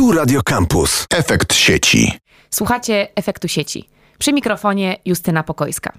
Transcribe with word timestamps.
Tu 0.00 0.12
Radio 0.12 0.42
Campus. 0.42 1.06
Efekt 1.10 1.54
sieci. 1.54 2.12
Słuchacie 2.50 3.08
efektu 3.16 3.48
sieci. 3.48 3.88
Przy 4.18 4.32
mikrofonie 4.32 4.96
Justyna 5.04 5.42
Pokojska. 5.42 5.92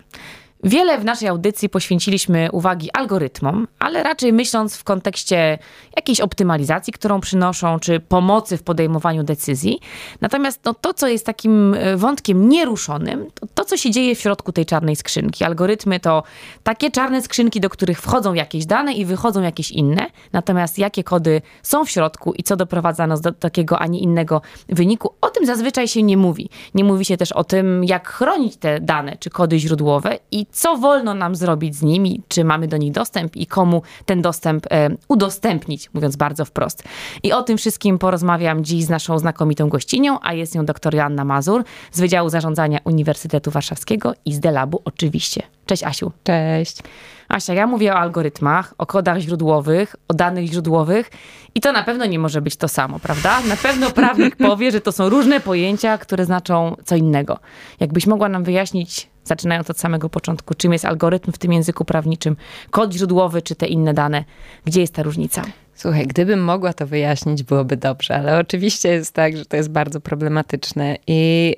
Wiele 0.64 0.98
w 0.98 1.06
naszej 1.06 1.28
audycji 1.28 1.70
poświęciliśmy 1.70 2.50
uwagi 2.52 2.90
algorytmom, 2.94 3.68
ale 3.80 4.04
raczej 4.04 4.34
myśląc 4.34 4.76
w 4.76 4.84
kontekście 4.84 5.58
jakiejś 5.96 6.22
optymalizacji, 6.22 6.94
którą 6.94 7.20
przynoszą, 7.20 7.80
czy 7.80 8.00
pomocy 8.00 8.58
w 8.58 8.64
podejmowaniu 8.64 9.24
decyzji. 9.24 9.80
Natomiast 10.22 10.66
no, 10.66 10.74
to, 10.74 10.94
co 10.94 11.08
jest 11.08 11.26
takim 11.26 11.74
e, 11.74 11.98
wątkiem 11.98 12.50
nieruszonym, 12.50 13.26
to 13.34 13.48
to, 13.54 13.66
co 13.66 13.78
się 13.78 13.92
dzieje 13.92 14.16
w 14.16 14.20
środku 14.20 14.52
tej 14.52 14.66
czarnej 14.66 14.96
skrzynki. 14.96 15.44
Algorytmy 15.44 16.00
to 16.00 16.24
takie 16.64 16.92
czarne 16.92 17.22
skrzynki, 17.22 17.60
do 17.60 17.70
których 17.70 18.02
wchodzą 18.02 18.34
jakieś 18.34 18.66
dane 18.66 18.94
i 18.94 19.06
wychodzą 19.06 19.42
jakieś 19.42 19.72
inne. 19.72 20.06
Natomiast 20.34 20.78
jakie 20.78 21.04
kody 21.04 21.42
są 21.64 21.86
w 21.86 21.90
środku 21.90 22.34
i 22.34 22.44
co 22.44 22.56
doprowadza 22.56 23.08
nas 23.08 23.22
do 23.22 23.32
takiego, 23.32 23.80
a 23.80 23.88
nie 23.88 24.00
innego 24.00 24.42
wyniku, 24.70 25.14
o 25.22 25.30
tym 25.30 25.46
zazwyczaj 25.46 25.88
się 25.88 26.04
nie 26.04 26.18
mówi. 26.18 26.50
Nie 26.74 26.84
mówi 26.84 27.06
się 27.06 27.18
też 27.18 27.32
o 27.32 27.44
tym, 27.44 27.84
jak 27.84 28.10
chronić 28.10 28.58
te 28.58 28.80
dane, 28.80 29.18
czy 29.20 29.30
kody 29.30 29.60
źródłowe 29.60 30.20
i 30.32 30.46
co 30.52 30.78
wolno 30.78 31.14
nam 31.14 31.36
zrobić 31.36 31.76
z 31.76 31.82
nimi, 31.82 32.22
czy 32.28 32.44
mamy 32.44 32.68
do 32.68 32.78
nich 32.78 32.92
dostęp 32.92 33.36
i 33.36 33.48
komu 33.48 33.82
ten 34.06 34.22
dostęp 34.22 34.68
e, 34.72 34.90
udostępnić, 35.08 35.94
mówiąc 35.94 36.16
bardzo 36.16 36.46
wprost. 36.46 36.84
I 37.24 37.34
o 37.34 37.44
tym 37.44 37.58
wszystkim 37.58 37.98
porozmawiam 37.98 38.64
dziś 38.64 38.84
z 38.84 38.90
naszą 38.90 39.20
znakomitą 39.20 39.70
gościnią, 39.70 40.18
a 40.22 40.34
jest 40.34 40.56
nią 40.56 40.66
dr 40.66 40.96
Joanna 40.96 41.26
Mazur 41.26 41.64
z 41.92 42.00
Wydziału 42.00 42.30
Zarządzania 42.30 42.80
Uniwersytetu 42.84 43.52
Warszawskiego 43.52 44.14
i 44.26 44.34
z 44.34 44.40
Delabu 44.40 44.82
oczywiście. 44.86 45.44
Cześć 45.66 45.84
Asiu. 45.84 46.12
Cześć. 46.24 46.78
Asia, 47.30 47.54
ja 47.54 47.68
mówię 47.68 47.94
o 47.94 47.96
algorytmach, 47.96 48.74
o 48.78 48.86
kodach 48.86 49.20
źródłowych, 49.20 49.96
o 50.08 50.14
danych 50.14 50.46
źródłowych 50.46 51.12
i 51.56 51.62
to 51.62 51.72
na 51.72 51.84
pewno 51.84 52.06
nie 52.06 52.20
może 52.20 52.42
być 52.42 52.56
to 52.56 52.68
samo, 52.68 53.00
prawda? 53.00 53.42
Na 53.42 53.56
pewno 53.56 53.92
prawnik 53.92 54.36
powie, 54.50 54.72
że 54.72 54.82
to 54.82 54.92
są 54.92 55.10
różne 55.10 55.40
pojęcia, 55.40 55.98
które 55.98 56.26
znaczą 56.26 56.76
co 56.86 56.96
innego. 56.96 57.40
Jakbyś 57.80 58.08
mogła 58.08 58.30
nam 58.30 58.44
wyjaśnić, 58.44 59.10
zaczynając 59.24 59.70
od 59.70 59.80
samego 59.80 60.10
początku, 60.10 60.54
czym 60.54 60.74
jest 60.74 60.86
algorytm 60.86 61.32
w 61.32 61.38
tym 61.38 61.54
języku 61.54 61.86
prawniczym, 61.86 62.36
kod 62.72 62.94
źródłowy 62.94 63.42
czy 63.42 63.56
te 63.56 63.68
inne 63.68 63.94
dane, 63.94 64.24
gdzie 64.66 64.82
jest 64.82 64.94
ta 64.94 65.04
różnica? 65.04 65.44
Słuchaj, 65.76 66.08
gdybym 66.08 66.44
mogła 66.44 66.74
to 66.74 66.88
wyjaśnić, 66.88 67.44
byłoby 67.44 67.78
dobrze, 67.78 68.16
ale 68.16 68.40
oczywiście 68.40 68.90
jest 68.90 69.14
tak, 69.14 69.38
że 69.38 69.46
to 69.46 69.58
jest 69.58 69.70
bardzo 69.70 70.02
problematyczne 70.02 70.98
i 71.08 71.56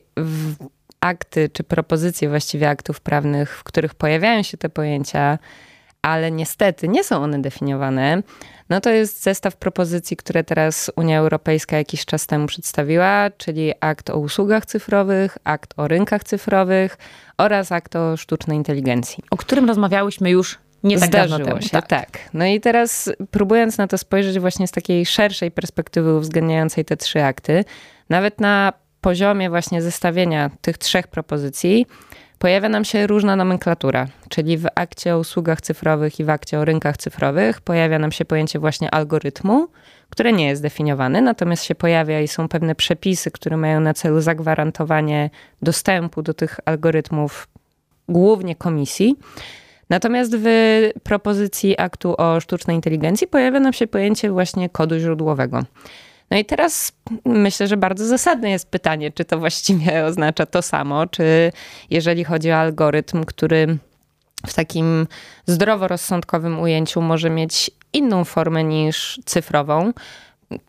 akty 1.00 1.50
czy 1.50 1.64
propozycje 1.64 2.30
właściwie 2.30 2.70
aktów 2.70 3.02
prawnych, 3.02 3.58
w 3.58 3.64
których 3.64 3.96
pojawiają 3.96 4.44
się 4.44 4.58
te 4.58 4.70
pojęcia, 4.70 5.38
ale 6.04 6.32
niestety 6.32 6.88
nie 6.88 7.04
są 7.04 7.24
one 7.24 7.42
definiowane, 7.42 8.24
no 8.70 8.82
to 8.82 8.90
jest 8.90 9.24
zestaw 9.24 9.56
propozycji, 9.56 10.18
które 10.18 10.44
teraz 10.44 10.92
Unia 10.96 11.20
Europejska 11.20 11.78
jakiś 11.78 12.06
czas 12.06 12.28
temu 12.28 12.48
przedstawiła, 12.48 13.30
czyli 13.38 13.74
akt 13.80 14.10
o 14.10 14.18
usługach 14.18 14.66
cyfrowych, 14.66 15.38
akt 15.44 15.74
o 15.78 15.88
rynkach 15.88 16.24
cyfrowych 16.24 16.98
oraz 17.38 17.72
akt 17.72 17.96
o 17.96 18.18
sztucznej 18.18 18.58
inteligencji. 18.58 19.24
O 19.32 19.38
którym 19.38 19.68
rozmawiałyśmy 19.68 20.30
już 20.30 20.60
nie 20.84 21.00
tak 21.00 21.08
Zdarzyło 21.08 21.38
dawno 21.38 21.54
temu. 21.54 21.62
się, 21.62 21.82
tak. 21.82 22.20
No 22.34 22.46
i 22.46 22.60
teraz 22.60 23.12
próbując 23.32 23.78
na 23.78 23.88
to 23.88 23.98
spojrzeć 23.98 24.40
właśnie 24.40 24.68
z 24.68 24.72
takiej 24.72 25.06
szerszej 25.06 25.52
perspektywy 25.52 26.16
uwzględniającej 26.16 26.86
te 26.86 26.98
trzy 26.98 27.24
akty, 27.24 27.66
nawet 28.10 28.42
na 28.42 28.74
poziomie 29.02 29.50
właśnie 29.50 29.82
zestawienia 29.82 30.52
tych 30.62 30.78
trzech 30.78 31.08
propozycji 31.08 31.86
pojawia 32.40 32.70
nam 32.70 32.86
się 32.86 33.08
różna 33.08 33.36
nomenklatura, 33.36 34.08
czyli 34.30 34.58
w 34.58 34.66
akcie 34.76 35.16
o 35.16 35.20
usługach 35.20 35.62
cyfrowych 35.62 36.20
i 36.20 36.24
w 36.24 36.30
akcie 36.30 36.60
o 36.60 36.66
rynkach 36.66 36.98
cyfrowych 36.98 37.62
pojawia 37.62 38.00
nam 38.00 38.12
się 38.12 38.26
pojęcie 38.26 38.60
właśnie 38.60 38.92
algorytmu, 38.92 39.68
które 40.10 40.34
nie 40.34 40.48
jest 40.48 40.62
definiowane, 40.62 41.22
natomiast 41.22 41.64
się 41.64 41.76
pojawia 41.76 42.22
i 42.22 42.28
są 42.28 42.48
pewne 42.48 42.76
przepisy, 42.76 43.32
które 43.32 43.58
mają 43.58 43.80
na 43.80 43.94
celu 43.94 44.22
zagwarantowanie 44.22 45.30
dostępu 45.62 46.22
do 46.22 46.34
tych 46.34 46.60
algorytmów 46.66 47.48
głównie 48.10 48.56
komisji. 48.56 49.16
Natomiast 49.90 50.36
w 50.38 50.46
propozycji 51.04 51.80
aktu 51.82 52.16
o 52.18 52.40
sztucznej 52.40 52.76
inteligencji 52.76 53.28
pojawia 53.28 53.60
nam 53.60 53.74
się 53.74 53.88
pojęcie 53.88 54.32
właśnie 54.32 54.70
kodu 54.70 55.00
źródłowego. 55.00 55.64
No 56.34 56.40
i 56.40 56.46
teraz 56.46 56.92
myślę, 57.26 57.68
że 57.68 57.78
bardzo 57.78 58.06
zasadne 58.06 58.50
jest 58.50 58.70
pytanie, 58.70 59.12
czy 59.12 59.26
to 59.26 59.40
właściwie 59.40 60.06
oznacza 60.06 60.46
to 60.46 60.62
samo, 60.62 61.08
czy 61.08 61.52
jeżeli 61.90 62.24
chodzi 62.24 62.52
o 62.52 62.56
algorytm, 62.56 63.24
który 63.24 63.78
w 64.48 64.54
takim 64.54 65.08
zdroworozsądkowym 65.46 66.60
ujęciu 66.60 67.02
może 67.02 67.30
mieć 67.30 67.72
inną 67.94 68.24
formę 68.24 68.64
niż 68.64 69.20
cyfrową. 69.26 69.94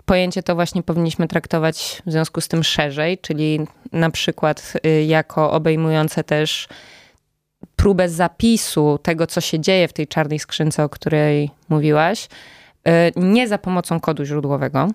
Pojęcie 0.05 0.43
to 0.43 0.55
właśnie 0.55 0.83
powinniśmy 0.83 1.29
traktować 1.29 2.03
w 2.07 2.11
związku 2.11 2.41
z 2.41 2.49
tym 2.49 2.65
szerzej, 2.65 3.19
czyli 3.19 3.61
na 3.93 4.11
przykład 4.11 4.73
y, 4.87 5.05
jako 5.05 5.53
obejmujące 5.53 6.25
też 6.25 6.69
próbę 7.77 8.09
zapisu 8.09 8.99
tego, 9.03 9.27
co 9.27 9.41
się 9.41 9.61
dzieje 9.61 9.89
w 9.89 9.93
tej 9.93 10.09
czarnej 10.09 10.39
skrzynce, 10.39 10.85
o 10.85 10.89
której 10.89 11.51
mówiłaś, 11.69 12.29
y, 12.89 12.91
nie 13.17 13.49
za 13.49 13.59
pomocą 13.59 14.01
kodu 14.01 14.25
źródłowego 14.25 14.89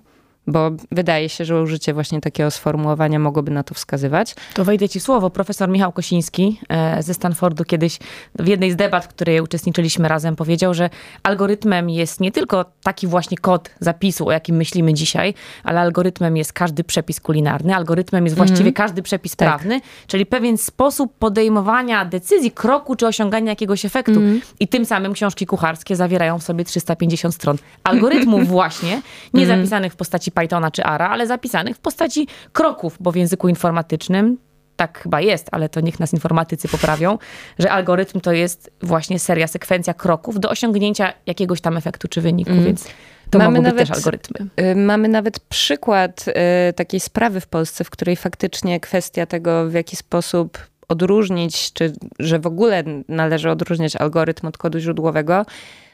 bo 0.48 0.72
wydaje 0.92 1.30
się, 1.30 1.46
że 1.46 1.62
użycie 1.62 1.94
właśnie 1.94 2.22
takiego 2.22 2.52
sformułowania 2.52 3.20
mogłoby 3.20 3.52
na 3.52 3.64
to 3.64 3.74
wskazywać. 3.74 4.36
To 4.54 4.66
wejdę 4.66 4.90
ci 4.90 5.00
słowo. 5.00 5.30
Profesor 5.30 5.70
Michał 5.70 5.92
Kosiński 5.92 6.60
e, 6.70 7.04
ze 7.04 7.14
Stanfordu 7.14 7.66
kiedyś 7.66 8.00
w 8.40 8.48
jednej 8.48 8.72
z 8.72 8.76
debat, 8.76 9.06
w 9.06 9.08
której 9.08 9.42
uczestniczyliśmy 9.42 10.08
razem, 10.08 10.36
powiedział, 10.36 10.74
że 10.74 10.90
algorytmem 11.24 11.90
jest 11.90 12.20
nie 12.20 12.32
tylko 12.32 12.66
taki 12.84 13.08
właśnie 13.08 13.38
kod 13.38 13.70
zapisu, 13.80 14.28
o 14.28 14.32
jakim 14.32 14.56
myślimy 14.56 14.94
dzisiaj, 14.94 15.34
ale 15.64 15.80
algorytmem 15.80 16.38
jest 16.38 16.54
każdy 16.54 16.84
przepis 16.84 17.20
kulinarny, 17.20 17.76
algorytmem 17.76 18.26
jest 18.26 18.36
właściwie 18.36 18.62
mm. 18.62 18.74
każdy 18.74 19.02
przepis 19.02 19.36
tak. 19.36 19.48
prawny, 19.48 19.82
czyli 20.08 20.26
pewien 20.26 20.58
sposób 20.58 21.14
podejmowania 21.20 22.06
decyzji, 22.06 22.52
kroku 22.52 22.96
czy 22.96 23.08
osiągania 23.08 23.50
jakiegoś 23.50 23.86
efektu. 23.86 24.12
Mm. 24.12 24.42
I 24.60 24.68
tym 24.68 24.86
samym 24.86 25.14
książki 25.14 25.46
kucharskie 25.46 25.96
zawierają 25.96 26.40
w 26.40 26.44
sobie 26.44 26.66
350 26.66 27.36
stron 27.36 27.58
algorytmów 27.84 28.48
właśnie, 28.58 29.02
nie 29.34 29.44
mm. 29.44 29.58
zapisanych 29.58 29.94
w 29.94 29.96
postaci 29.96 30.29
Pythona 30.32 30.72
czy 30.72 30.84
ARA, 30.84 31.10
ale 31.10 31.28
zapisanych 31.28 31.76
w 31.76 31.80
postaci 31.80 32.28
kroków, 32.54 32.98
bo 33.00 33.12
w 33.12 33.16
języku 33.16 33.50
informatycznym 33.50 34.38
tak 34.76 35.00
chyba 35.00 35.22
jest, 35.22 35.48
ale 35.52 35.70
to 35.70 35.82
niech 35.82 36.00
nas 36.00 36.14
informatycy 36.14 36.68
poprawią, 36.68 37.18
że 37.60 37.72
algorytm 37.72 38.20
to 38.20 38.32
jest 38.32 38.72
właśnie 38.82 39.20
seria, 39.20 39.48
sekwencja 39.48 39.94
kroków 39.94 40.40
do 40.40 40.50
osiągnięcia 40.50 41.14
jakiegoś 41.26 41.62
tam 41.62 41.78
efektu 41.78 42.08
czy 42.08 42.22
wyniku, 42.22 42.52
mm. 42.52 42.64
więc 42.64 42.88
to 43.30 43.40
mamy 43.40 43.62
nawet, 43.62 43.88
też 43.88 43.98
algorytmy. 43.98 44.48
Y, 44.60 44.76
mamy 44.76 45.08
nawet 45.08 45.40
przykład 45.40 46.26
y, 46.70 46.74
takiej 46.74 47.00
sprawy 47.00 47.42
w 47.42 47.48
Polsce, 47.48 47.84
w 47.84 47.90
której 47.90 48.16
faktycznie 48.16 48.80
kwestia 48.80 49.26
tego, 49.26 49.70
w 49.70 49.74
jaki 49.74 49.96
sposób 49.96 50.58
odróżnić, 50.88 51.74
czy 51.74 51.94
że 52.20 52.40
w 52.40 52.48
ogóle 52.48 52.84
należy 53.08 53.50
odróżniać 53.50 53.96
algorytm 53.96 54.48
od 54.48 54.58
kodu 54.58 54.80
źródłowego, 54.80 55.46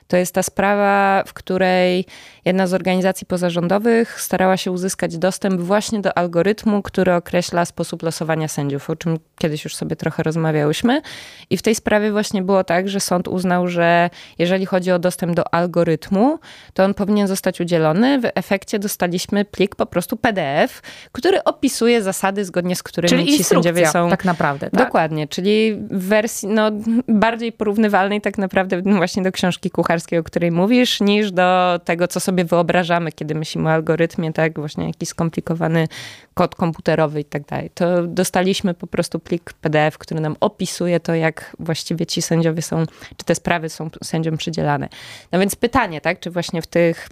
to 0.08 0.18
jest 0.18 0.34
ta 0.34 0.44
sprawa, 0.44 1.24
w 1.28 1.34
której 1.34 2.06
jedna 2.46 2.68
z 2.68 2.74
organizacji 2.74 3.28
pozarządowych 3.28 4.22
starała 4.22 4.58
się 4.58 4.72
uzyskać 4.72 5.18
dostęp 5.18 5.62
właśnie 5.62 6.02
do 6.02 6.18
algorytmu, 6.18 6.82
który 6.82 7.14
określa 7.14 7.66
sposób 7.66 8.04
losowania 8.04 8.48
sędziów, 8.48 8.90
o 8.90 8.96
czym 8.96 9.18
kiedyś 9.38 9.64
już 9.64 9.76
sobie 9.76 9.96
trochę 9.96 10.24
rozmawiałyśmy. 10.24 11.02
I 11.50 11.58
w 11.58 11.62
tej 11.62 11.76
sprawie 11.76 12.12
właśnie 12.12 12.42
było 12.42 12.64
tak, 12.64 12.90
że 12.90 13.00
sąd 13.00 13.28
uznał, 13.28 13.68
że 13.68 14.10
jeżeli 14.40 14.66
chodzi 14.66 14.92
o 14.92 15.00
dostęp 15.00 15.36
do 15.36 15.54
algorytmu, 15.54 16.40
to 16.74 16.84
on 16.84 16.94
powinien 16.94 17.28
zostać 17.28 17.62
udzielony. 17.62 18.22
W 18.22 18.26
efekcie 18.36 18.80
dostaliśmy 18.80 19.46
plik 19.46 19.76
po 19.76 19.86
prostu 19.86 20.18
PDF, 20.18 20.82
który 21.12 21.44
opisuje 21.44 22.02
zasady, 22.02 22.46
zgodnie 22.46 22.76
z 22.76 22.84
którymi 22.84 23.10
czyli 23.10 23.38
ci 23.38 23.44
sędziowie 23.44 23.88
są. 23.88 24.10
Tak 24.10 24.26
naprawdę. 24.26 24.70
Tak? 24.70 24.86
Dokładnie, 24.86 25.28
czyli 25.28 25.76
w 25.92 26.08
wersji 26.08 26.48
no, 26.48 26.72
bardziej 27.08 27.52
porównywalnej 27.52 28.22
tak 28.22 28.38
naprawdę 28.38 28.82
właśnie 28.82 29.24
do 29.24 29.32
książki 29.32 29.70
kucharskiej, 29.70 29.94
o 30.19 30.23
której 30.23 30.51
mówisz, 30.51 31.01
niż 31.01 31.31
do 31.31 31.79
tego, 31.85 32.07
co 32.07 32.19
sobie 32.19 32.35
sobie 32.35 32.45
wyobrażamy, 32.45 33.11
kiedy 33.11 33.35
myślimy 33.35 33.69
o 33.69 33.72
algorytmie, 33.72 34.33
tak, 34.33 34.59
właśnie 34.59 34.88
jakiś 34.88 35.09
skomplikowany 35.09 35.88
kod 36.33 36.56
komputerowy 36.56 37.19
i 37.19 37.25
tak 37.25 37.45
dalej. 37.45 37.69
To 37.74 38.07
dostaliśmy 38.07 38.74
po 38.74 38.88
prostu 38.88 39.19
plik 39.19 39.53
PDF, 39.53 39.97
który 39.97 40.21
nam 40.21 40.36
opisuje 40.39 41.00
to, 41.00 41.15
jak 41.15 41.56
właściwie 41.59 42.06
ci 42.06 42.21
sędziowie 42.21 42.62
są, 42.62 42.86
czy 43.18 43.25
te 43.25 43.36
sprawy 43.36 43.69
są 43.69 43.89
sędziom 44.03 44.38
przydzielane. 44.38 44.89
No 45.31 45.39
więc 45.39 45.56
pytanie, 45.56 46.01
tak, 46.01 46.19
czy 46.19 46.31
właśnie 46.31 46.62
w 46.62 46.68
tych, 46.68 47.09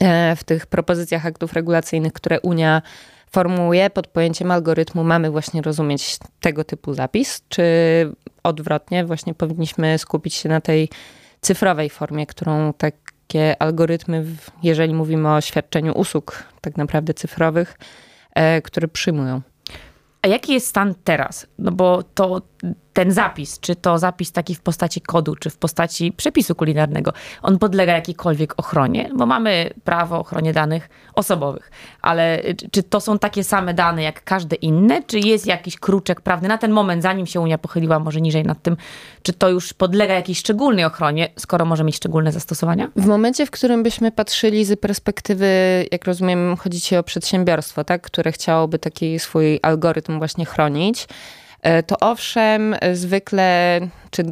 e, 0.00 0.36
w 0.36 0.44
tych 0.44 0.66
propozycjach 0.66 1.26
aktów 1.26 1.52
regulacyjnych, 1.52 2.12
które 2.12 2.40
Unia 2.40 2.82
formułuje 3.32 3.90
pod 3.90 4.06
pojęciem 4.06 4.50
algorytmu, 4.50 5.04
mamy 5.04 5.30
właśnie 5.30 5.62
rozumieć 5.62 6.18
tego 6.40 6.64
typu 6.64 6.94
zapis, 6.94 7.42
czy 7.48 7.62
odwrotnie, 8.42 9.04
właśnie 9.04 9.34
powinniśmy 9.34 9.98
skupić 9.98 10.34
się 10.34 10.48
na 10.48 10.60
tej 10.60 10.88
cyfrowej 11.40 11.90
formie, 11.90 12.26
którą 12.26 12.72
tak 12.72 12.94
takie 13.30 13.62
algorytmy, 13.62 14.24
jeżeli 14.62 14.94
mówimy 14.94 15.34
o 15.34 15.40
świadczeniu 15.40 15.92
usług 15.92 16.44
tak 16.60 16.76
naprawdę 16.76 17.14
cyfrowych, 17.14 17.78
e, 18.34 18.62
które 18.62 18.88
przyjmują. 18.88 19.40
A 20.22 20.28
jaki 20.28 20.52
jest 20.52 20.66
stan 20.66 20.94
teraz? 21.04 21.46
No 21.58 21.72
bo 21.72 22.02
to 22.02 22.42
ten 23.00 23.12
zapis, 23.12 23.60
czy 23.60 23.76
to 23.76 23.98
zapis 23.98 24.32
taki 24.32 24.54
w 24.54 24.60
postaci 24.60 25.00
kodu, 25.00 25.36
czy 25.36 25.50
w 25.50 25.56
postaci 25.56 26.12
przepisu 26.12 26.54
kulinarnego, 26.54 27.12
on 27.42 27.58
podlega 27.58 27.92
jakiejkolwiek 27.92 28.54
ochronie, 28.56 29.10
bo 29.16 29.26
mamy 29.26 29.70
prawo 29.84 30.16
o 30.16 30.20
ochronie 30.20 30.52
danych 30.52 30.88
osobowych, 31.14 31.70
ale 32.02 32.42
czy 32.72 32.82
to 32.82 33.00
są 33.00 33.18
takie 33.18 33.44
same 33.44 33.74
dane 33.74 34.02
jak 34.02 34.24
każde 34.24 34.56
inne, 34.56 35.02
czy 35.02 35.18
jest 35.18 35.46
jakiś 35.46 35.78
kruczek 35.78 36.20
prawny 36.20 36.48
na 36.48 36.58
ten 36.58 36.72
moment, 36.72 37.02
zanim 37.02 37.26
się 37.26 37.40
Unia 37.40 37.58
pochyliła 37.58 37.98
może 37.98 38.20
niżej 38.20 38.44
nad 38.44 38.62
tym, 38.62 38.76
czy 39.22 39.32
to 39.32 39.48
już 39.48 39.72
podlega 39.72 40.14
jakiejś 40.14 40.38
szczególnej 40.38 40.84
ochronie, 40.84 41.28
skoro 41.38 41.64
może 41.64 41.84
mieć 41.84 41.96
szczególne 41.96 42.32
zastosowania? 42.32 42.88
W 42.96 43.06
momencie, 43.06 43.46
w 43.46 43.50
którym 43.50 43.82
byśmy 43.82 44.12
patrzyli 44.12 44.64
z 44.64 44.80
perspektywy, 44.80 45.46
jak 45.92 46.04
rozumiem, 46.04 46.56
chodzi 46.56 46.80
ci 46.80 46.96
o 46.96 47.02
przedsiębiorstwo, 47.02 47.84
tak, 47.84 48.02
które 48.02 48.32
chciałoby 48.32 48.78
taki 48.78 49.18
swój 49.18 49.58
algorytm 49.62 50.18
właśnie 50.18 50.44
chronić, 50.44 51.06
to 51.86 51.96
owszem, 52.00 52.76
zwykle, 52.92 53.80
czy 54.10 54.24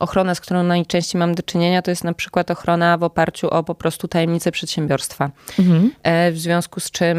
ochrona, 0.00 0.34
z 0.34 0.40
którą 0.40 0.62
najczęściej 0.62 1.18
mam 1.18 1.34
do 1.34 1.42
czynienia, 1.42 1.82
to 1.82 1.90
jest 1.90 2.04
na 2.04 2.12
przykład 2.12 2.50
ochrona 2.50 2.98
w 2.98 3.02
oparciu 3.02 3.48
o 3.50 3.62
po 3.62 3.74
prostu 3.74 4.08
tajemnicę 4.08 4.52
przedsiębiorstwa. 4.52 5.30
Mhm. 5.58 5.90
E, 6.02 6.32
w 6.32 6.38
związku 6.38 6.80
z 6.80 6.90
czym, 6.90 7.18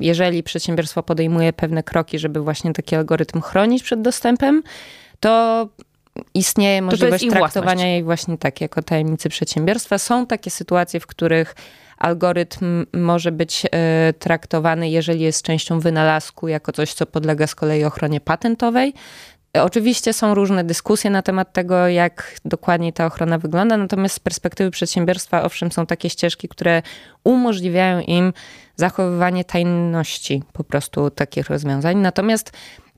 jeżeli 0.00 0.42
przedsiębiorstwo 0.42 1.02
podejmuje 1.02 1.52
pewne 1.52 1.82
kroki, 1.82 2.18
żeby 2.18 2.40
właśnie 2.40 2.72
taki 2.72 2.96
algorytm 2.96 3.40
chronić 3.40 3.82
przed 3.82 4.02
dostępem, 4.02 4.62
to 5.20 5.68
istnieje 6.34 6.82
możliwość 6.82 7.30
traktowania 7.30 7.86
jej 7.86 8.02
właśnie 8.02 8.38
tak, 8.38 8.60
jako 8.60 8.82
tajemnicy 8.82 9.28
przedsiębiorstwa. 9.28 9.98
Są 9.98 10.26
takie 10.26 10.50
sytuacje, 10.50 11.00
w 11.00 11.06
których 11.06 11.54
algorytm 12.04 12.86
może 12.92 13.32
być 13.32 13.66
e, 13.72 14.12
traktowany, 14.18 14.90
jeżeli 14.90 15.20
jest 15.20 15.42
częścią 15.42 15.80
wynalazku, 15.80 16.48
jako 16.48 16.72
coś, 16.72 16.92
co 16.92 17.06
podlega 17.06 17.46
z 17.46 17.54
kolei 17.54 17.84
ochronie 17.84 18.20
patentowej. 18.20 18.94
Oczywiście 19.62 20.12
są 20.12 20.34
różne 20.34 20.64
dyskusje 20.64 21.10
na 21.10 21.22
temat 21.22 21.52
tego, 21.52 21.88
jak 21.88 22.36
dokładnie 22.44 22.92
ta 22.92 23.06
ochrona 23.06 23.38
wygląda, 23.38 23.76
natomiast 23.76 24.14
z 24.14 24.18
perspektywy 24.18 24.70
przedsiębiorstwa, 24.70 25.42
owszem, 25.42 25.72
są 25.72 25.86
takie 25.86 26.10
ścieżki, 26.10 26.48
które 26.48 26.82
umożliwiają 27.24 28.00
im 28.00 28.32
zachowywanie 28.76 29.44
tajności 29.44 30.42
po 30.52 30.64
prostu 30.64 31.10
takich 31.10 31.50
rozwiązań. 31.50 31.96
Natomiast 31.96 32.52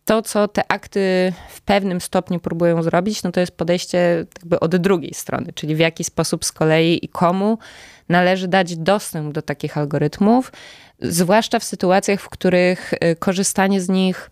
to, 0.05 0.23
co 0.23 0.49
te 0.49 0.73
akty 0.73 1.32
w 1.49 1.61
pewnym 1.61 2.00
stopniu 2.00 2.41
próbują 2.41 2.82
zrobić, 2.82 3.23
no 3.23 3.32
to 3.32 3.41
jest 3.41 3.56
podejście 3.56 4.26
jakby 4.38 4.61
od 4.61 4.76
drugiej 4.76 5.14
strony, 5.14 5.52
czyli 5.52 5.76
w 5.76 5.79
jaki 5.79 6.05
sposób 6.05 6.44
z 6.44 6.52
kolei 6.52 7.05
i 7.05 7.09
komu 7.09 7.59
należy 8.08 8.49
dać 8.49 8.76
dostęp 8.76 9.32
do 9.35 9.43
takich 9.43 9.79
algorytmów, 9.79 10.53
zwłaszcza 11.00 11.58
w 11.58 11.64
sytuacjach, 11.64 12.20
w 12.20 12.29
których 12.29 12.93
y, 12.93 13.17
korzystanie 13.17 13.81
z 13.81 13.88
nich 13.88 14.31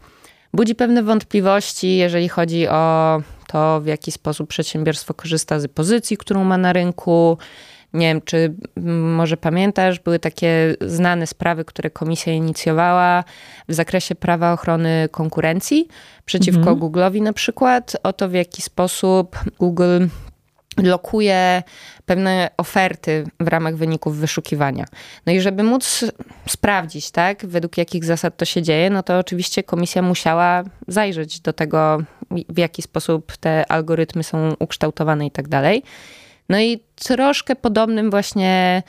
budzi 0.55 0.75
pewne 0.75 1.03
wątpliwości, 1.03 1.97
jeżeli 1.97 2.29
chodzi 2.29 2.69
o 2.69 3.23
to, 3.47 3.81
w 3.81 3.87
jaki 3.87 4.13
sposób 4.13 4.49
przedsiębiorstwo 4.49 5.15
korzysta 5.15 5.61
z 5.61 5.69
pozycji, 5.69 6.17
którą 6.17 6.45
ma 6.45 6.59
na 6.59 6.73
rynku. 6.73 7.39
Nie 7.93 8.07
wiem, 8.07 8.23
czy 8.23 8.55
może 9.17 9.37
pamiętasz, 9.37 10.01
były 10.01 10.19
takie 10.19 10.75
znane 10.81 11.27
sprawy, 11.27 11.65
które 11.65 11.91
komisja 11.91 12.33
inicjowała 12.33 13.25
w 13.69 13.75
zakresie 13.75 14.15
prawa 14.15 14.53
ochrony 14.53 15.09
konkurencji 15.11 15.89
przeciwko 16.25 16.71
mhm. 16.71 16.79
Google'owi 16.79 17.23
na 17.23 17.33
przykład, 17.33 17.97
o 18.03 18.13
to 18.13 18.29
w 18.29 18.33
jaki 18.33 18.63
sposób 18.63 19.39
Google 19.59 20.07
lokuje 20.83 21.63
pewne 22.07 22.51
oferty 22.57 23.25
w 23.41 23.49
ramach 23.49 23.77
wyników 23.77 24.17
wyszukiwania. 24.17 24.85
No 25.27 25.33
i 25.33 25.41
żeby 25.41 25.63
móc 25.63 26.05
sprawdzić, 26.49 27.11
tak, 27.11 27.47
według 27.47 27.79
jakich 27.79 28.05
zasad 28.05 28.37
to 28.37 28.45
się 28.45 28.63
dzieje, 28.63 28.91
no 28.91 29.03
to 29.03 29.19
oczywiście 29.19 29.63
komisja 29.63 30.03
musiała 30.03 30.63
zajrzeć 30.89 31.41
do 31.41 31.53
tego, 31.53 31.99
w 32.49 32.59
jaki 32.59 32.83
sposób 32.83 33.37
te 33.37 33.73
algorytmy 33.73 34.25
są 34.25 34.55
ukształtowane 34.59 35.27
i 35.27 35.31
tak 35.31 35.49
dalej. 35.49 35.83
No 36.49 36.61
i 36.61 36.81
troszkę 36.95 37.57
podobnym 37.57 38.11
właśnie 38.11 38.83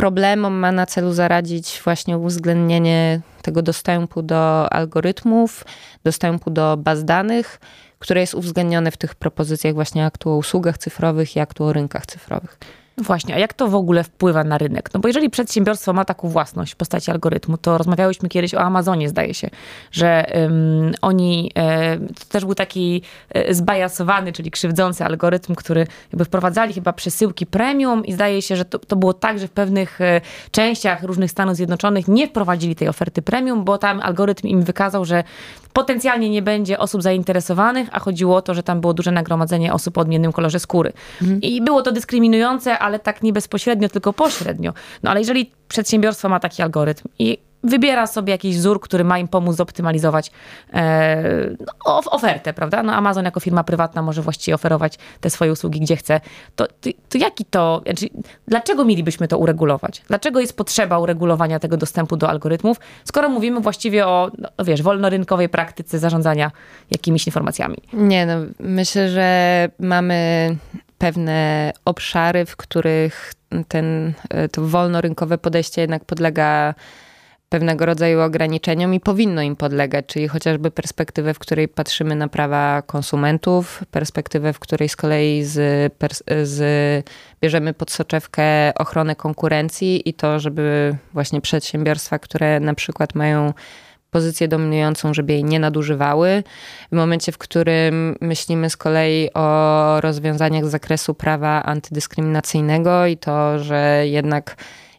problemom 0.00 0.54
ma 0.54 0.72
na 0.72 0.86
celu 0.86 1.12
zaradzić 1.12 1.80
właśnie 1.84 2.18
uwzględnienie 2.18 3.20
tego 3.42 3.62
dostępu 3.62 4.22
do 4.22 4.72
algorytmów, 4.72 5.64
dostępu 6.04 6.50
do 6.50 6.76
baz 6.76 7.04
danych, 7.04 7.60
które 7.98 8.20
jest 8.20 8.34
uwzględnione 8.34 8.90
w 8.90 8.96
tych 8.96 9.14
propozycjach 9.14 9.74
właśnie 9.74 10.06
aktu 10.06 10.30
o 10.30 10.36
usługach 10.36 10.78
cyfrowych 10.78 11.36
i 11.36 11.40
aktu 11.40 11.64
o 11.64 11.72
rynkach 11.72 12.06
cyfrowych. 12.06 12.58
Właśnie, 12.98 13.34
a 13.34 13.38
jak 13.38 13.54
to 13.54 13.68
w 13.68 13.74
ogóle 13.74 14.04
wpływa 14.04 14.44
na 14.44 14.58
rynek? 14.58 14.90
No 14.94 15.00
bo 15.00 15.08
jeżeli 15.08 15.30
przedsiębiorstwo 15.30 15.92
ma 15.92 16.04
taką 16.04 16.28
własność 16.28 16.72
w 16.72 16.76
postaci 16.76 17.10
algorytmu, 17.10 17.58
to 17.58 17.78
rozmawiałyśmy 17.78 18.28
kiedyś 18.28 18.54
o 18.54 18.60
Amazonie, 18.60 19.08
zdaje 19.08 19.34
się, 19.34 19.50
że 19.92 20.26
um, 20.34 20.92
oni, 21.02 21.52
e, 21.56 21.98
to 21.98 22.24
też 22.28 22.44
był 22.44 22.54
taki 22.54 23.02
e, 23.30 23.54
zbajasowany, 23.54 24.32
czyli 24.32 24.50
krzywdzący 24.50 25.04
algorytm, 25.04 25.54
który 25.54 25.86
jakby 26.12 26.24
wprowadzali 26.24 26.74
chyba 26.74 26.92
przesyłki 26.92 27.46
premium 27.46 28.06
i 28.06 28.12
zdaje 28.12 28.42
się, 28.42 28.56
że 28.56 28.64
to, 28.64 28.78
to 28.78 28.96
było 28.96 29.14
tak, 29.14 29.38
że 29.38 29.48
w 29.48 29.50
pewnych 29.50 30.00
e, 30.00 30.20
częściach 30.50 31.02
różnych 31.02 31.30
Stanów 31.30 31.56
Zjednoczonych 31.56 32.08
nie 32.08 32.28
wprowadzili 32.28 32.76
tej 32.76 32.88
oferty 32.88 33.22
premium, 33.22 33.64
bo 33.64 33.78
tam 33.78 34.00
algorytm 34.00 34.46
im 34.46 34.62
wykazał, 34.62 35.04
że 35.04 35.24
potencjalnie 35.72 36.30
nie 36.30 36.42
będzie 36.42 36.78
osób 36.78 37.02
zainteresowanych, 37.02 37.88
a 37.92 38.00
chodziło 38.00 38.36
o 38.36 38.42
to, 38.42 38.54
że 38.54 38.62
tam 38.62 38.80
było 38.80 38.94
duże 38.94 39.12
nagromadzenie 39.12 39.72
osób 39.72 39.98
o 39.98 40.00
odmiennym 40.00 40.32
kolorze 40.32 40.58
skóry. 40.58 40.92
Mhm. 41.22 41.40
I 41.40 41.62
było 41.62 41.82
to 41.82 41.92
dyskryminujące, 41.92 42.78
ale 42.80 42.98
tak 42.98 43.22
nie 43.22 43.32
bezpośrednio, 43.32 43.88
tylko 43.88 44.12
pośrednio. 44.12 44.72
No 45.02 45.10
ale 45.10 45.20
jeżeli 45.20 45.52
przedsiębiorstwo 45.68 46.28
ma 46.28 46.40
taki 46.40 46.62
algorytm 46.62 47.08
i 47.18 47.38
wybiera 47.64 48.06
sobie 48.06 48.30
jakiś 48.32 48.56
wzór, 48.56 48.80
który 48.80 49.04
ma 49.04 49.18
im 49.18 49.28
pomóc 49.28 49.56
zoptymalizować 49.56 50.30
e, 50.72 51.50
no, 51.86 52.00
ofertę, 52.10 52.52
prawda? 52.52 52.82
No 52.82 52.92
Amazon 52.92 53.24
jako 53.24 53.40
firma 53.40 53.64
prywatna 53.64 54.02
może 54.02 54.22
właściwie 54.22 54.54
oferować 54.54 54.98
te 55.20 55.30
swoje 55.30 55.52
usługi 55.52 55.80
gdzie 55.80 55.96
chce. 55.96 56.20
To, 56.56 56.66
to, 56.66 56.90
to 57.08 57.18
jaki 57.18 57.44
to, 57.44 57.82
znaczy, 57.84 58.08
dlaczego 58.48 58.84
mielibyśmy 58.84 59.28
to 59.28 59.38
uregulować? 59.38 60.02
Dlaczego 60.08 60.40
jest 60.40 60.56
potrzeba 60.56 60.98
uregulowania 60.98 61.58
tego 61.58 61.76
dostępu 61.76 62.16
do 62.16 62.28
algorytmów, 62.28 62.80
skoro 63.04 63.28
mówimy 63.28 63.60
właściwie 63.60 64.06
o, 64.06 64.30
no, 64.38 64.64
wiesz, 64.64 64.82
wolnorynkowej 64.82 65.48
praktyce 65.48 65.98
zarządzania 65.98 66.50
jakimiś 66.90 67.26
informacjami? 67.26 67.76
Nie, 67.92 68.26
no 68.26 68.34
myślę, 68.60 69.08
że 69.08 69.68
mamy 69.78 70.56
pewne 71.00 71.72
obszary, 71.84 72.46
w 72.46 72.56
których 72.56 73.32
ten, 73.68 74.12
to 74.52 74.62
wolnorynkowe 74.62 75.38
podejście 75.38 75.80
jednak 75.80 76.04
podlega 76.04 76.74
pewnego 77.48 77.86
rodzaju 77.86 78.20
ograniczeniom 78.20 78.94
i 78.94 79.00
powinno 79.00 79.42
im 79.42 79.56
podlegać, 79.56 80.06
czyli 80.06 80.28
chociażby 80.28 80.70
perspektywę, 80.70 81.34
w 81.34 81.38
której 81.38 81.68
patrzymy 81.68 82.16
na 82.16 82.28
prawa 82.28 82.82
konsumentów, 82.82 83.84
perspektywę, 83.90 84.52
w 84.52 84.58
której 84.58 84.88
z 84.88 84.96
kolei 84.96 85.44
z, 85.44 85.92
z, 86.42 87.06
bierzemy 87.42 87.74
pod 87.74 87.90
soczewkę 87.90 88.74
ochronę 88.74 89.16
konkurencji 89.16 90.08
i 90.08 90.14
to, 90.14 90.40
żeby 90.40 90.96
właśnie 91.12 91.40
przedsiębiorstwa, 91.40 92.18
które 92.18 92.60
na 92.60 92.74
przykład 92.74 93.14
mają 93.14 93.52
pozycję 94.10 94.48
dominującą, 94.48 95.14
żeby 95.14 95.32
jej 95.32 95.44
nie 95.44 95.60
nadużywały. 95.60 96.42
W 96.92 96.96
momencie, 96.96 97.32
w 97.32 97.38
którym 97.38 98.16
myślimy 98.20 98.70
z 98.70 98.76
kolei 98.76 99.32
o 99.34 100.00
rozwiązaniach 100.00 100.66
z 100.66 100.70
zakresu 100.70 101.14
prawa 101.14 101.62
antydyskryminacyjnego 101.62 103.06
i 103.06 103.16
to, 103.16 103.58
że 103.58 104.02
jednak 104.04 104.56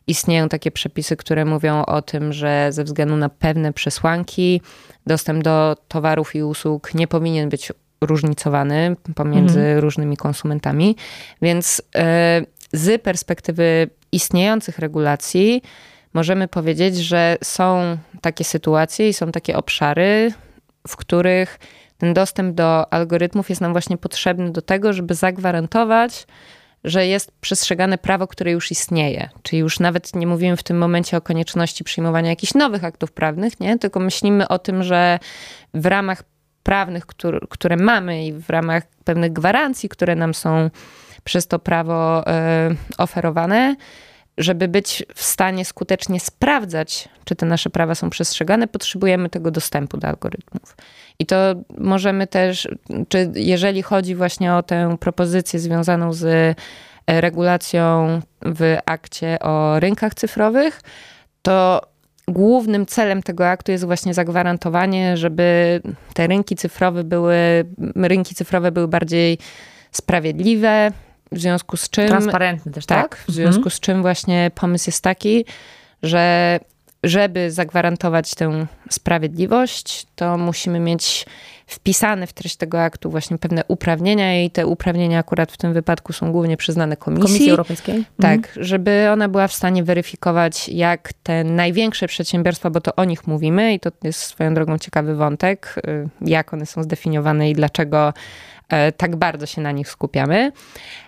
istnieją 0.07 0.49
takie 0.49 0.71
przepisy, 0.71 1.17
które 1.17 1.45
mówią 1.45 1.85
o 1.85 2.01
tym, 2.01 2.33
że 2.33 2.67
ze 2.71 2.83
względu 2.83 3.17
na 3.17 3.29
pewne 3.29 3.73
przesłanki 3.73 4.61
dostęp 5.07 5.43
do 5.43 5.75
towarów 5.87 6.35
i 6.35 6.43
usług 6.43 6.93
nie 6.93 7.07
powinien 7.07 7.49
być 7.49 7.71
różnicowany 8.01 8.95
pomiędzy 9.15 9.59
mhm. 9.59 9.79
różnymi 9.79 10.17
konsumentami. 10.17 10.95
Więc 11.41 11.81
e, 11.95 12.41
z 12.73 13.01
perspektywy 13.01 13.89
istniejących 14.11 14.79
regulacji, 14.79 15.61
możemy 16.13 16.47
powiedzieć, 16.47 16.97
że 16.97 17.37
są 17.43 17.97
takie 18.21 18.43
sytuacje 18.43 19.09
i 19.09 19.13
są 19.13 19.31
takie 19.31 19.57
obszary, 19.57 20.33
w 20.87 20.95
których 20.95 21.59
ten 21.97 22.13
dostęp 22.13 22.55
do 22.55 22.93
algorytmów 22.93 23.49
jest 23.49 23.61
nam 23.61 23.71
właśnie 23.71 23.97
potrzebny 23.97 24.51
do 24.51 24.61
tego, 24.61 24.93
żeby 24.93 25.15
zagwarantować, 25.15 26.27
że 26.83 27.07
jest 27.07 27.31
przestrzegane 27.41 27.97
prawo, 27.97 28.27
które 28.27 28.51
już 28.51 28.71
istnieje. 28.71 29.29
Czyli 29.43 29.59
już 29.59 29.79
nawet 29.79 30.15
nie 30.15 30.27
mówimy 30.27 30.57
w 30.57 30.63
tym 30.63 30.77
momencie 30.77 31.17
o 31.17 31.21
konieczności 31.21 31.83
przyjmowania 31.83 32.29
jakichś 32.29 32.53
nowych 32.53 32.83
aktów 32.83 33.11
prawnych, 33.11 33.59
nie? 33.59 33.79
tylko 33.79 33.99
myślimy 33.99 34.47
o 34.47 34.59
tym, 34.59 34.83
że 34.83 35.19
w 35.73 35.85
ramach 35.85 36.23
prawnych, 36.63 37.05
które, 37.05 37.39
które 37.49 37.77
mamy 37.77 38.25
i 38.25 38.33
w 38.33 38.49
ramach 38.49 38.83
pewnych 39.03 39.33
gwarancji, 39.33 39.89
które 39.89 40.15
nam 40.15 40.33
są 40.33 40.69
przez 41.23 41.47
to 41.47 41.59
prawo 41.59 42.21
y, 42.21 42.23
oferowane, 42.97 43.75
żeby 44.41 44.67
być 44.67 45.03
w 45.15 45.23
stanie 45.23 45.65
skutecznie 45.65 46.19
sprawdzać, 46.19 47.09
czy 47.25 47.35
te 47.35 47.45
nasze 47.45 47.69
prawa 47.69 47.95
są 47.95 48.09
przestrzegane, 48.09 48.67
potrzebujemy 48.67 49.29
tego 49.29 49.51
dostępu 49.51 49.97
do 49.97 50.07
algorytmów. 50.07 50.75
I 51.19 51.25
to 51.25 51.35
możemy 51.77 52.27
też, 52.27 52.67
czy 53.09 53.31
jeżeli 53.35 53.81
chodzi 53.81 54.15
właśnie 54.15 54.53
o 54.53 54.63
tę 54.63 54.97
propozycję 54.99 55.59
związaną 55.59 56.13
z 56.13 56.25
e, 56.25 57.21
regulacją 57.21 58.21
w 58.41 58.77
akcie 58.85 59.39
o 59.39 59.79
rynkach 59.79 60.13
cyfrowych, 60.13 60.81
to 61.41 61.81
głównym 62.27 62.85
celem 62.85 63.23
tego 63.23 63.47
aktu 63.47 63.71
jest 63.71 63.85
właśnie 63.85 64.13
zagwarantowanie, 64.13 65.17
żeby 65.17 65.81
te 66.13 66.27
rynki 66.27 66.55
cyfrowe 66.55 67.03
były, 67.03 67.35
rynki 67.95 68.35
cyfrowe 68.35 68.71
były 68.71 68.87
bardziej 68.87 69.37
sprawiedliwe, 69.91 70.91
w 71.31 71.39
związku 71.39 71.77
z 71.77 71.89
czym... 71.89 72.07
Transparentne 72.07 72.71
też, 72.71 72.85
tak? 72.85 73.09
Tak, 73.09 73.25
w 73.27 73.31
związku 73.31 73.57
mhm. 73.57 73.71
z 73.71 73.79
czym 73.79 74.01
właśnie 74.01 74.51
pomysł 74.55 74.89
jest 74.89 75.03
taki, 75.03 75.45
że 76.03 76.59
żeby 77.03 77.51
zagwarantować 77.51 78.35
tę 78.35 78.65
sprawiedliwość, 78.89 80.05
to 80.15 80.37
musimy 80.37 80.79
mieć 80.79 81.25
wpisane 81.67 82.27
w 82.27 82.33
treść 82.33 82.55
tego 82.55 82.83
aktu 82.83 83.11
właśnie 83.11 83.37
pewne 83.37 83.63
uprawnienia 83.67 84.43
i 84.43 84.49
te 84.49 84.67
uprawnienia 84.67 85.19
akurat 85.19 85.51
w 85.51 85.57
tym 85.57 85.73
wypadku 85.73 86.13
są 86.13 86.31
głównie 86.31 86.57
przyznane 86.57 86.97
Komisji. 86.97 87.27
Komisji 87.27 87.49
Europejskiej? 87.49 88.05
Tak, 88.21 88.37
mhm. 88.37 88.65
żeby 88.65 89.07
ona 89.13 89.29
była 89.29 89.47
w 89.47 89.53
stanie 89.53 89.83
weryfikować, 89.83 90.69
jak 90.69 91.13
te 91.23 91.43
największe 91.43 92.07
przedsiębiorstwa, 92.07 92.69
bo 92.69 92.81
to 92.81 92.95
o 92.95 93.03
nich 93.03 93.27
mówimy 93.27 93.73
i 93.73 93.79
to 93.79 93.89
jest 94.03 94.19
swoją 94.19 94.53
drogą 94.53 94.77
ciekawy 94.77 95.15
wątek, 95.15 95.75
y, 95.87 96.09
jak 96.21 96.53
one 96.53 96.65
są 96.65 96.83
zdefiniowane 96.83 97.49
i 97.49 97.53
dlaczego 97.53 98.13
tak 98.97 99.15
bardzo 99.15 99.45
się 99.45 99.61
na 99.61 99.71
nich 99.71 99.89
skupiamy. 99.89 100.51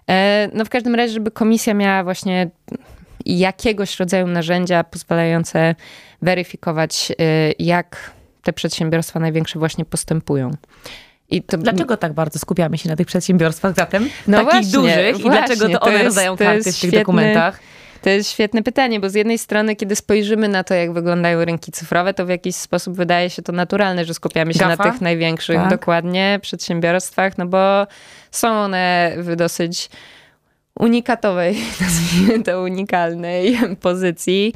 E, 0.10 0.50
no 0.54 0.66
w 0.66 0.70
każdym 0.70 0.96
razie, 0.96 1.14
żeby 1.14 1.32
komisja 1.32 1.74
miała 1.74 2.04
właśnie 2.04 2.50
jakiegoś 3.26 4.00
rodzaju 4.00 4.28
narzędzia 4.28 4.84
pozwalające 4.84 5.76
weryfikować, 6.22 7.12
y, 7.12 7.54
jak 7.60 8.12
te 8.44 8.54
przedsiębiorstwa 8.54 9.20
największe 9.20 9.60
właśnie 9.60 9.86
postępują. 9.86 10.52
To... 11.48 11.58
Dlaczego 11.58 11.98
tak 11.98 12.14
bardzo 12.14 12.40
skupiamy 12.40 12.78
się 12.78 12.90
na 12.90 12.96
tych 12.96 13.08
przedsiębiorstwach 13.08 13.76
zatem? 13.76 14.10
No 14.28 14.38
takich 14.38 14.52
właśnie, 14.52 14.72
dużych 14.72 15.18
właśnie, 15.18 15.26
i 15.26 15.30
dlaczego 15.30 15.70
to 15.70 15.80
one 15.80 16.04
rozdają 16.04 16.38
karty 16.38 16.62
w 16.62 16.64
tych 16.64 16.76
świetny, 16.76 17.00
dokumentach? 17.00 17.60
To 18.04 18.10
jest 18.10 18.32
świetne 18.32 18.64
pytanie, 18.64 19.00
bo 19.00 19.10
z 19.10 19.14
jednej 19.14 19.38
strony, 19.38 19.76
kiedy 19.76 19.96
spojrzymy 19.96 20.48
na 20.48 20.64
to, 20.64 20.74
jak 20.74 20.94
wyglądają 20.94 21.46
rynki 21.46 21.72
cyfrowe, 21.72 22.14
to 22.14 22.26
w 22.26 22.30
jakiś 22.30 22.56
sposób 22.56 22.96
wydaje 22.96 23.30
się 23.30 23.42
to 23.42 23.52
naturalne, 23.52 24.06
że 24.06 24.14
skupiamy 24.14 24.54
się 24.54 24.60
Gafa? 24.60 24.84
na 24.84 24.92
tych 24.92 25.02
największych 25.02 25.58
tak. 25.58 25.70
dokładnie 25.70 26.40
przedsiębiorstwach, 26.42 27.38
no 27.38 27.46
bo 27.46 27.88
są 28.32 28.50
one 28.50 29.14
w 29.18 29.36
dosyć 29.36 29.90
unikatowej, 30.80 31.58
nazwijmy 31.82 32.44
to 32.44 32.62
unikalnej 32.62 33.58
pozycji 33.82 34.54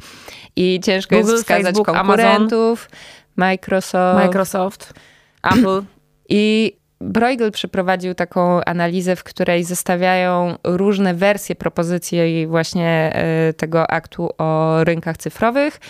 i 0.56 0.80
ciężko 0.84 1.16
Google, 1.16 1.30
jest 1.30 1.42
wskazać 1.42 1.64
Facebook, 1.64 1.86
konkurentów. 1.86 2.88
Amazon. 2.90 3.28
Microsoft. 3.36 4.24
Microsoft, 4.24 4.94
Apple. 5.42 5.82
I 6.28 6.76
Bruegel 7.00 7.52
przeprowadził 7.52 8.14
taką 8.14 8.64
analizę, 8.64 9.16
w 9.16 9.24
której 9.24 9.64
zestawiają 9.64 10.56
różne 10.64 11.14
wersje 11.14 11.54
propozycji 11.54 12.46
właśnie 12.46 13.12
e, 13.14 13.52
tego 13.52 13.90
aktu 13.90 14.30
o 14.38 14.78
rynkach 14.84 15.16
cyfrowych 15.16 15.80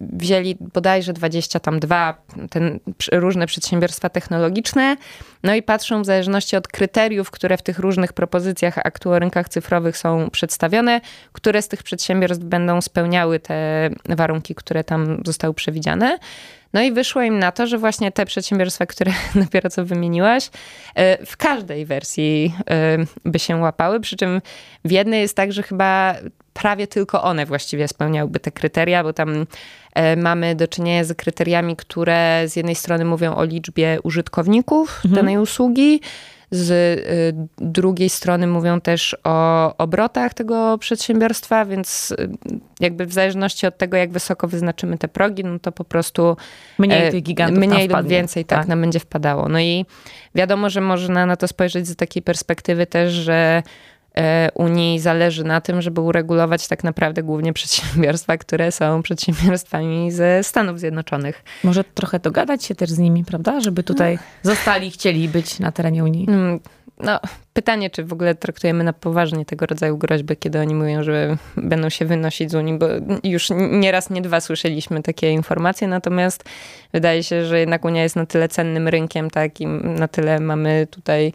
wzięli 0.00 0.56
bodajże 0.60 1.12
22 1.12 2.22
ten, 2.50 2.80
różne 3.12 3.46
przedsiębiorstwa 3.46 4.08
technologiczne, 4.08 4.96
no 5.42 5.54
i 5.54 5.62
patrzą 5.62 6.02
w 6.02 6.06
zależności 6.06 6.56
od 6.56 6.68
kryteriów, 6.68 7.30
które 7.30 7.56
w 7.56 7.62
tych 7.62 7.78
różnych 7.78 8.12
propozycjach 8.12 8.78
aktu 8.78 9.10
o 9.10 9.18
rynkach 9.18 9.48
cyfrowych 9.48 9.96
są 9.96 10.30
przedstawione, 10.30 11.00
które 11.32 11.62
z 11.62 11.68
tych 11.68 11.82
przedsiębiorstw 11.82 12.44
będą 12.44 12.80
spełniały 12.80 13.40
te 13.40 13.90
warunki, 14.08 14.54
które 14.54 14.84
tam 14.84 15.22
zostały 15.24 15.54
przewidziane. 15.54 16.18
No 16.72 16.82
i 16.82 16.92
wyszło 16.92 17.22
im 17.22 17.38
na 17.38 17.52
to, 17.52 17.66
że 17.66 17.78
właśnie 17.78 18.12
te 18.12 18.26
przedsiębiorstwa, 18.26 18.86
które 18.86 19.12
dopiero 19.44 19.70
co 19.70 19.84
wymieniłaś, 19.84 20.50
e, 20.94 21.26
w 21.26 21.36
każdej 21.36 21.86
wersji 21.86 22.54
e, 22.70 22.98
by 23.24 23.38
się 23.38 23.56
łapały. 23.56 24.00
Przy 24.00 24.16
czym 24.16 24.42
w 24.84 24.90
jednej 24.90 25.20
jest 25.20 25.36
tak, 25.36 25.52
że 25.52 25.62
chyba 25.62 26.14
prawie 26.52 26.86
tylko 26.86 27.22
one 27.22 27.46
właściwie 27.46 27.88
spełniałyby 27.88 28.40
te 28.40 28.50
kryteria, 28.50 29.02
bo 29.02 29.12
tam 29.12 29.46
e, 29.94 30.16
mamy 30.16 30.54
do 30.54 30.68
czynienia 30.68 31.04
z 31.04 31.16
kryteriami, 31.16 31.76
które 31.76 32.42
z 32.48 32.56
jednej 32.56 32.74
strony 32.74 33.04
mówią 33.04 33.34
o 33.34 33.44
liczbie 33.44 33.98
użytkowników 34.02 35.00
mhm. 35.04 35.14
danej 35.14 35.38
usługi, 35.38 36.00
z 36.50 36.70
y, 36.70 37.48
drugiej 37.58 38.08
strony 38.08 38.46
mówią 38.46 38.80
też 38.80 39.16
o 39.24 39.76
obrotach 39.76 40.34
tego 40.34 40.78
przedsiębiorstwa, 40.78 41.64
więc 41.64 42.10
y, 42.10 42.28
jakby 42.80 43.06
w 43.06 43.12
zależności 43.12 43.66
od 43.66 43.78
tego, 43.78 43.96
jak 43.96 44.10
wysoko 44.10 44.48
wyznaczymy 44.48 44.98
te 44.98 45.08
progi, 45.08 45.44
no 45.44 45.58
to 45.58 45.72
po 45.72 45.84
prostu 45.84 46.36
mniej 46.78 47.06
e, 47.06 47.10
tych 47.10 47.22
gigantów 47.22 47.58
mniej 47.58 47.88
lub 47.88 48.06
więcej 48.06 48.44
tak, 48.44 48.58
tak 48.58 48.68
nam 48.68 48.80
będzie 48.80 49.00
wpadało. 49.00 49.48
No 49.48 49.60
i 49.60 49.84
wiadomo, 50.34 50.70
że 50.70 50.80
można 50.80 51.26
na 51.26 51.36
to 51.36 51.48
spojrzeć 51.48 51.88
z 51.88 51.96
takiej 51.96 52.22
perspektywy 52.22 52.86
też, 52.86 53.12
że 53.12 53.62
E, 53.62 53.62
Unii 54.54 54.98
zależy 54.98 55.44
na 55.44 55.60
tym, 55.60 55.82
żeby 55.82 56.00
uregulować 56.00 56.68
tak 56.68 56.84
naprawdę 56.84 57.22
głównie 57.22 57.52
przedsiębiorstwa, 57.52 58.36
które 58.36 58.72
są 58.72 59.02
przedsiębiorstwami 59.02 60.12
ze 60.12 60.44
Stanów 60.44 60.80
Zjednoczonych. 60.80 61.44
Może 61.64 61.84
trochę 61.84 62.18
dogadać 62.18 62.64
się 62.64 62.74
też 62.74 62.90
z 62.90 62.98
nimi, 62.98 63.24
prawda? 63.24 63.60
Żeby 63.60 63.82
tutaj 63.82 64.18
no. 64.44 64.50
zostali, 64.50 64.90
chcieli 64.90 65.28
być 65.28 65.58
na 65.58 65.72
terenie 65.72 66.04
Unii. 66.04 66.26
Mm, 66.28 66.60
no, 66.98 67.20
pytanie, 67.52 67.90
czy 67.90 68.04
w 68.04 68.12
ogóle 68.12 68.34
traktujemy 68.34 68.84
na 68.84 68.92
poważnie 68.92 69.44
tego 69.44 69.66
rodzaju 69.66 69.98
groźby, 69.98 70.36
kiedy 70.36 70.60
oni 70.60 70.74
mówią, 70.74 71.02
że 71.02 71.36
będą 71.56 71.88
się 71.88 72.04
wynosić 72.04 72.50
z 72.50 72.54
Unii, 72.54 72.78
bo 72.78 72.86
już 73.24 73.48
nie 73.70 73.92
raz, 73.92 74.10
nie 74.10 74.22
dwa 74.22 74.40
słyszeliśmy 74.40 75.02
takie 75.02 75.30
informacje, 75.30 75.88
natomiast 75.88 76.44
wydaje 76.92 77.22
się, 77.22 77.44
że 77.44 77.60
jednak 77.60 77.84
Unia 77.84 78.02
jest 78.02 78.16
na 78.16 78.26
tyle 78.26 78.48
cennym 78.48 78.88
rynkiem, 78.88 79.30
tak, 79.30 79.60
i 79.60 79.66
na 79.66 80.08
tyle 80.08 80.40
mamy 80.40 80.86
tutaj 80.90 81.32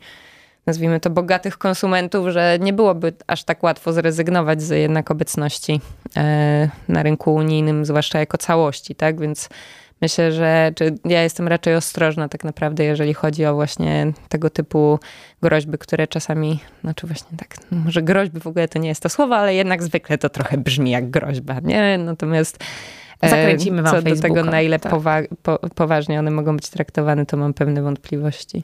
nazwijmy 0.65 0.99
to, 0.99 1.09
bogatych 1.09 1.57
konsumentów, 1.57 2.27
że 2.29 2.57
nie 2.61 2.73
byłoby 2.73 3.13
aż 3.27 3.43
tak 3.43 3.63
łatwo 3.63 3.93
zrezygnować 3.93 4.61
z 4.61 4.69
jednak 4.69 5.11
obecności 5.11 5.81
e, 6.17 6.69
na 6.87 7.03
rynku 7.03 7.33
unijnym, 7.35 7.85
zwłaszcza 7.85 8.19
jako 8.19 8.37
całości, 8.37 8.95
tak? 8.95 9.19
Więc 9.19 9.49
myślę, 10.01 10.31
że 10.31 10.71
czy 10.75 10.95
ja 11.05 11.23
jestem 11.23 11.47
raczej 11.47 11.75
ostrożna 11.75 12.29
tak 12.29 12.43
naprawdę, 12.43 12.83
jeżeli 12.83 13.13
chodzi 13.13 13.45
o 13.45 13.53
właśnie 13.55 14.13
tego 14.29 14.49
typu 14.49 14.99
groźby, 15.41 15.77
które 15.77 16.07
czasami, 16.07 16.59
znaczy 16.83 17.07
właśnie 17.07 17.37
tak, 17.37 17.55
może 17.71 18.01
groźby 18.01 18.39
w 18.39 18.47
ogóle 18.47 18.67
to 18.67 18.79
nie 18.79 18.89
jest 18.89 19.01
to 19.03 19.09
słowo, 19.09 19.35
ale 19.35 19.55
jednak 19.55 19.83
zwykle 19.83 20.17
to 20.17 20.29
trochę 20.29 20.57
brzmi 20.57 20.91
jak 20.91 21.09
groźba, 21.09 21.59
nie? 21.63 21.97
Natomiast 21.97 22.63
e, 23.21 23.29
Zakręcimy 23.29 23.81
wam 23.81 23.91
Co 23.95 24.01
Facebooka. 24.01 24.27
do 24.27 24.35
tego, 24.35 24.51
na 24.51 24.61
ile 24.61 24.79
tak. 24.79 24.91
powa- 24.93 25.27
po, 25.43 25.59
poważnie 25.75 26.19
one 26.19 26.31
mogą 26.31 26.55
być 26.55 26.69
traktowane, 26.69 27.25
to 27.25 27.37
mam 27.37 27.53
pewne 27.53 27.81
wątpliwości. 27.81 28.63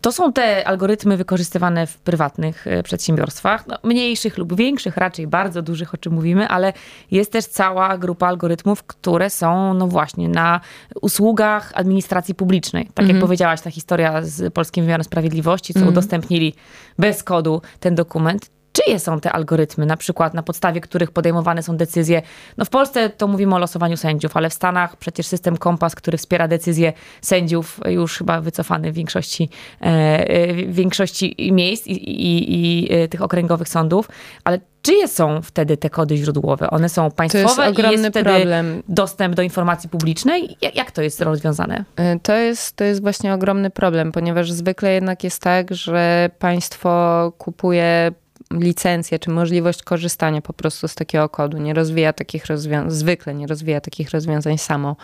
To 0.00 0.12
są 0.12 0.32
te 0.32 0.68
algorytmy 0.68 1.16
wykorzystywane 1.16 1.86
w 1.86 1.98
prywatnych 1.98 2.66
e, 2.66 2.82
przedsiębiorstwach, 2.82 3.66
no, 3.66 3.78
mniejszych 3.84 4.38
lub 4.38 4.56
większych, 4.56 4.96
raczej 4.96 5.26
bardzo 5.26 5.62
dużych, 5.62 5.94
o 5.94 5.96
czym 5.96 6.12
mówimy, 6.12 6.48
ale 6.48 6.72
jest 7.10 7.32
też 7.32 7.44
cała 7.44 7.98
grupa 7.98 8.26
algorytmów, 8.26 8.82
które 8.82 9.30
są, 9.30 9.74
no 9.74 9.86
właśnie, 9.86 10.28
na 10.28 10.60
usługach 11.02 11.72
administracji 11.74 12.34
publicznej. 12.34 12.84
Tak 12.84 12.98
mhm. 12.98 13.16
jak 13.16 13.24
powiedziałaś, 13.24 13.60
ta 13.60 13.70
historia 13.70 14.22
z 14.22 14.54
Polskim 14.54 14.84
Wymiarem 14.84 15.04
Sprawiedliwości, 15.04 15.72
co 15.72 15.78
mhm. 15.78 15.92
udostępnili 15.92 16.54
bez 16.98 17.22
kodu 17.22 17.62
ten 17.80 17.94
dokument 17.94 18.50
czyje 18.72 18.98
są 18.98 19.20
te 19.20 19.32
algorytmy, 19.32 19.86
na 19.86 19.96
przykład 19.96 20.34
na 20.34 20.42
podstawie 20.42 20.80
których 20.80 21.10
podejmowane 21.10 21.62
są 21.62 21.76
decyzje. 21.76 22.22
No 22.56 22.64
w 22.64 22.68
Polsce 22.70 23.10
to 23.10 23.26
mówimy 23.26 23.54
o 23.54 23.58
losowaniu 23.58 23.96
sędziów, 23.96 24.36
ale 24.36 24.50
w 24.50 24.54
Stanach 24.54 24.96
przecież 24.96 25.26
system 25.26 25.56
Kompas, 25.56 25.94
który 25.94 26.18
wspiera 26.18 26.48
decyzje 26.48 26.92
sędziów, 27.22 27.80
już 27.86 28.18
chyba 28.18 28.40
wycofany 28.40 28.92
w 28.92 28.94
większości, 28.94 29.48
e, 29.80 29.84
e, 29.84 30.54
w 30.54 30.74
większości 30.74 31.52
miejsc 31.52 31.86
i, 31.86 31.92
i, 31.92 32.54
i 32.54 32.92
e, 32.92 33.08
tych 33.08 33.22
okręgowych 33.22 33.68
sądów, 33.68 34.08
ale 34.44 34.60
czyje 34.82 35.08
są 35.08 35.42
wtedy 35.42 35.76
te 35.76 35.90
kody 35.90 36.16
źródłowe? 36.16 36.70
One 36.70 36.88
są 36.88 37.10
państwowe 37.10 37.54
to 37.54 37.62
jest 37.62 37.78
ogromny 37.78 37.98
i 37.98 38.00
jest 38.00 38.10
wtedy 38.10 38.30
problem. 38.30 38.82
dostęp 38.88 39.34
do 39.34 39.42
informacji 39.42 39.88
publicznej? 39.88 40.56
Jak 40.74 40.90
to 40.90 41.02
jest 41.02 41.20
rozwiązane? 41.20 41.84
To 42.22 42.36
jest, 42.36 42.76
to 42.76 42.84
jest 42.84 43.02
właśnie 43.02 43.34
ogromny 43.34 43.70
problem, 43.70 44.12
ponieważ 44.12 44.52
zwykle 44.52 44.94
jednak 44.94 45.24
jest 45.24 45.42
tak, 45.42 45.74
że 45.74 46.30
państwo 46.38 47.32
kupuje 47.38 48.12
licencję 48.52 49.18
czy 49.18 49.30
możliwość 49.30 49.82
korzystania 49.82 50.40
po 50.42 50.52
prostu 50.52 50.88
z 50.88 50.94
takiego 50.94 51.28
kodu. 51.28 51.58
Nie 51.58 51.74
rozwija 51.74 52.12
takich 52.12 52.46
rozwiązań, 52.46 52.90
zwykle 52.90 53.34
nie 53.34 53.46
rozwija 53.46 53.80
takich 53.80 54.10
rozwiązań 54.10 54.58
samo. 54.58 54.96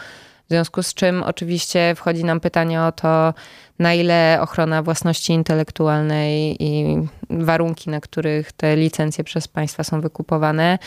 W 0.46 0.48
związku 0.48 0.82
z 0.82 0.94
czym 0.94 1.22
oczywiście 1.22 1.94
wchodzi 1.96 2.24
nam 2.24 2.40
pytanie 2.40 2.82
o 2.82 2.92
to, 2.92 3.34
na 3.78 3.94
ile 3.94 4.38
ochrona 4.40 4.82
własności 4.82 5.32
intelektualnej 5.32 6.56
i 6.60 6.98
warunki, 7.30 7.90
na 7.90 8.00
których 8.00 8.52
te 8.52 8.76
licencje 8.76 9.24
przez 9.24 9.48
państwa 9.48 9.84
są 9.84 10.00
wykupowane, 10.00 10.78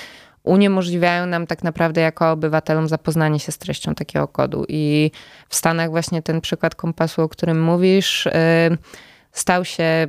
uniemożliwiają 0.44 1.26
nam 1.26 1.48
tak 1.48 1.64
naprawdę 1.64 2.02
jako 2.02 2.32
obywatelom 2.32 2.88
zapoznanie 2.88 3.40
się 3.40 3.52
z 3.52 3.58
treścią 3.58 3.96
takiego 3.96 4.28
kodu. 4.28 4.66
I 4.68 5.12
w 5.50 5.56
Stanach 5.56 5.90
właśnie 5.90 6.22
ten 6.22 6.42
przykład 6.42 6.76
kompasu, 6.76 7.22
o 7.22 7.30
którym 7.30 7.64
mówisz, 7.64 8.26
yy, 8.70 8.78
stał 9.38 9.66
się 9.66 10.08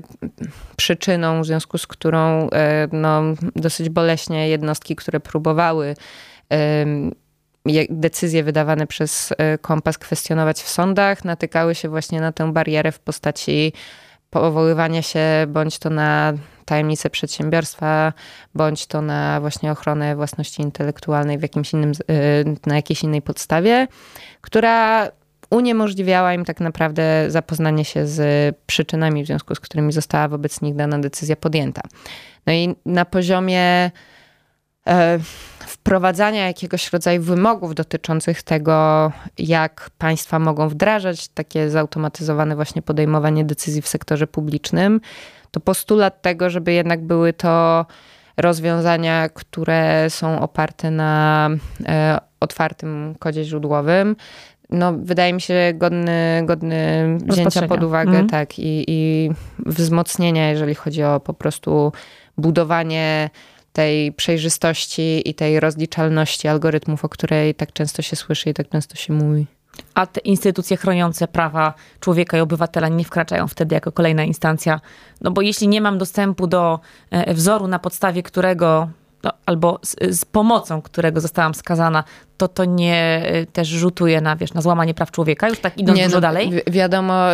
przyczyną, 0.77 1.43
w 1.43 1.47
związku 1.47 1.79
z 1.79 1.87
którą 1.87 2.51
e, 2.51 2.89
no, 2.93 3.23
dosyć 3.57 3.89
boleśnie 3.89 4.49
jednostki, 4.49 4.97
które 4.97 5.21
próbowały 5.21 5.95
decyzje 7.91 8.45
wydawane 8.45 8.87
przez 8.87 9.33
e, 9.39 9.59
kompas 9.59 9.99
kwestionować 9.99 10.63
w 10.63 10.69
sądach, 10.69 11.25
natykały 11.25 11.75
się 11.75 11.89
właśnie 11.89 12.21
na 12.21 12.33
tę 12.33 12.53
barierę 12.53 12.93
w 12.93 13.01
postaci 13.01 13.73
powoływania 14.31 15.03
się 15.03 15.21
bądź 15.49 15.79
to 15.79 15.91
na 15.91 16.33
tajemnice 16.65 17.11
przedsiębiorstwa, 17.11 18.13
bądź 18.55 18.87
to 18.87 19.03
na 19.03 19.41
właśnie 19.41 19.73
ochronę 19.73 20.17
własności 20.17 20.63
intelektualnej 20.63 21.39
w 21.39 21.43
jakimś 21.43 21.73
innym, 21.73 21.93
na 22.67 22.77
jakiejś 22.77 23.03
innej 23.03 23.23
podstawie, 23.23 23.89
która 24.41 25.09
uniemożliwiała 25.51 26.35
im 26.35 26.45
tak 26.45 26.61
naprawdę 26.61 27.25
zapoznanie 27.29 27.85
się 27.85 28.07
z 28.07 28.57
przyczynami, 28.67 29.25
w 29.25 29.27
związku 29.27 29.55
z 29.55 29.61
którymi 29.61 29.93
została 29.93 30.29
wobec 30.29 30.61
nich 30.61 30.75
dana 30.75 30.99
decyzja 30.99 31.37
podjęta. 31.37 31.81
No 32.47 32.53
i 32.53 32.75
na 32.87 33.05
poziomie 33.05 33.91
e, 34.87 35.19
wprowadzania 35.67 36.47
jakiegoś 36.47 36.93
rodzaju 36.93 37.23
wymogów 37.23 37.75
dotyczących 37.75 38.43
tego, 38.43 39.13
jak 39.39 39.91
państwa 39.99 40.39
mogą 40.39 40.69
wdrażać 40.69 41.29
takie 41.29 41.71
zautomatyzowane 41.71 42.57
właśnie 42.57 42.83
podejmowanie 42.83 43.45
decyzji 43.45 43.83
w 43.83 43.89
sektorze 43.89 44.27
publicznym, 44.27 45.01
to 45.51 45.61
postulat 45.61 46.23
tego, 46.23 46.51
żeby 46.51 46.73
jednak 46.73 47.05
były 47.05 47.33
to 47.33 47.87
rozwiązania, 48.37 49.29
które 49.29 50.11
są 50.11 50.41
oparte 50.41 50.91
na 50.91 51.51
e, 51.87 52.19
otwartym 52.41 53.15
kodzie 53.19 53.45
źródłowym, 53.45 54.17
no, 54.71 54.93
wydaje 54.93 55.33
mi 55.33 55.41
się 55.41 55.73
godny, 55.75 56.43
godny 56.45 57.07
wzięcia 57.27 57.69
pod 57.69 57.83
uwagę, 57.83 58.11
mm. 58.11 58.29
tak, 58.29 58.59
i, 58.59 58.85
i 58.89 59.31
wzmocnienia, 59.67 60.51
jeżeli 60.51 60.75
chodzi 60.75 61.03
o 61.03 61.21
po 61.21 61.35
prostu 61.35 61.93
budowanie 62.39 63.31
tej 63.73 64.13
przejrzystości 64.13 65.31
i 65.31 65.35
tej 65.35 65.61
rozliczalności 65.61 66.49
algorytmów, 66.49 67.05
o 67.05 67.09
której 67.09 67.55
tak 67.55 67.73
często 67.73 68.03
się 68.03 68.17
słyszy 68.17 68.51
i 68.51 68.55
tak 68.55 68.69
często 68.69 68.97
się 68.97 69.13
mówi. 69.13 69.47
A 69.95 70.07
te 70.07 70.21
instytucje 70.21 70.77
chroniące 70.77 71.29
prawa 71.29 71.75
człowieka 72.01 72.39
i 72.39 72.41
obywatela 72.41 72.89
nie 72.89 73.05
wkraczają 73.05 73.49
wtedy 73.49 73.75
jako 73.75 73.93
kolejna 73.93 74.25
instancja. 74.25 74.81
No 75.21 75.31
bo 75.31 75.43
jeśli 75.43 75.69
nie 75.69 75.81
mam 75.81 75.99
dostępu 75.99 76.47
do 76.47 76.81
e, 77.11 77.35
wzoru, 77.35 77.69
na 77.69 77.79
podstawie 77.79 78.23
którego 78.23 78.89
no, 79.23 79.33
albo 79.47 79.79
z, 79.83 79.97
z, 80.19 80.25
pomocą, 80.25 80.83
którego 80.83 81.21
zostałam 81.21 81.55
skazana, 81.55 82.05
to 82.37 82.49
to 82.49 82.65
nie 82.65 83.23
y, 83.35 83.47
też 83.47 83.69
rzutuje 83.69 84.21
na, 84.21 84.37
wiesz, 84.37 84.55
na 84.55 84.61
złamanie 84.61 84.95
praw 84.95 85.11
człowieka, 85.11 85.49
już 85.49 85.59
tak 85.59 85.79
idąc 85.79 85.99
nie, 85.99 86.05
dużo 86.05 86.17
no, 86.17 86.21
dalej? 86.21 86.51
Wi 86.51 86.73
wiadomo, 86.73 87.25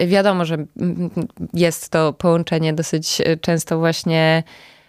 wiadomo, 0.00 0.44
że 0.44 0.56
jest 1.54 1.88
to 1.88 2.12
połączenie 2.12 2.72
dosyć 2.72 3.20
y, 3.20 3.38
często 3.40 3.78
właśnie 3.78 4.42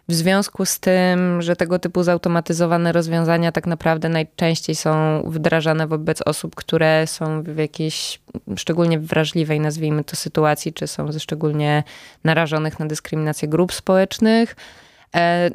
w 0.10 0.14
związku 0.14 0.66
z 0.66 0.80
tym, 0.80 1.42
że 1.42 1.56
tego 1.56 1.80
typu 1.80 2.04
zautomatyzowane 2.04 2.92
rozwiązania 2.92 3.52
tak 3.52 3.68
naprawdę 3.68 4.10
najczęściej 4.10 4.76
są 4.76 5.24
wdrażane 5.28 5.88
wobec 5.88 6.22
osób, 6.22 6.56
które 6.56 7.08
są 7.08 7.44
w 7.44 7.58
jakiejś 7.58 8.20
szczególnie 8.56 9.00
wrażliwej, 9.00 9.60
nazwijmy 9.60 10.04
to, 10.04 10.16
sytuacji, 10.16 10.74
czy 10.74 10.88
są 10.88 11.12
ze 11.12 11.20
szczególnie 11.20 11.84
narażonych 12.24 12.80
na 12.80 12.86
dyskryminację 12.86 13.48
grup 13.48 13.74
społecznych, 13.74 14.56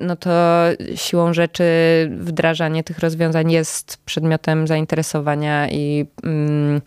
no 0.01 0.17
to 0.17 0.65
siłą 0.95 1.33
rzeczy 1.33 1.65
wdrażanie 2.11 2.85
tych 2.85 2.99
rozwiązań 2.99 3.53
jest 3.53 3.97
przedmiotem 4.05 4.67
zainteresowania 4.67 5.69
i 5.69 6.07
mm, 6.25 6.81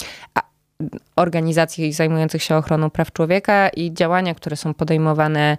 organizacji 1.16 1.94
zajmujących 1.94 2.44
się 2.44 2.56
ochroną 2.56 2.90
praw 2.90 3.12
człowieka 3.12 3.70
i 3.70 3.94
działania, 3.94 4.36
które 4.36 4.56
są 4.56 4.74
podejmowane 4.74 5.58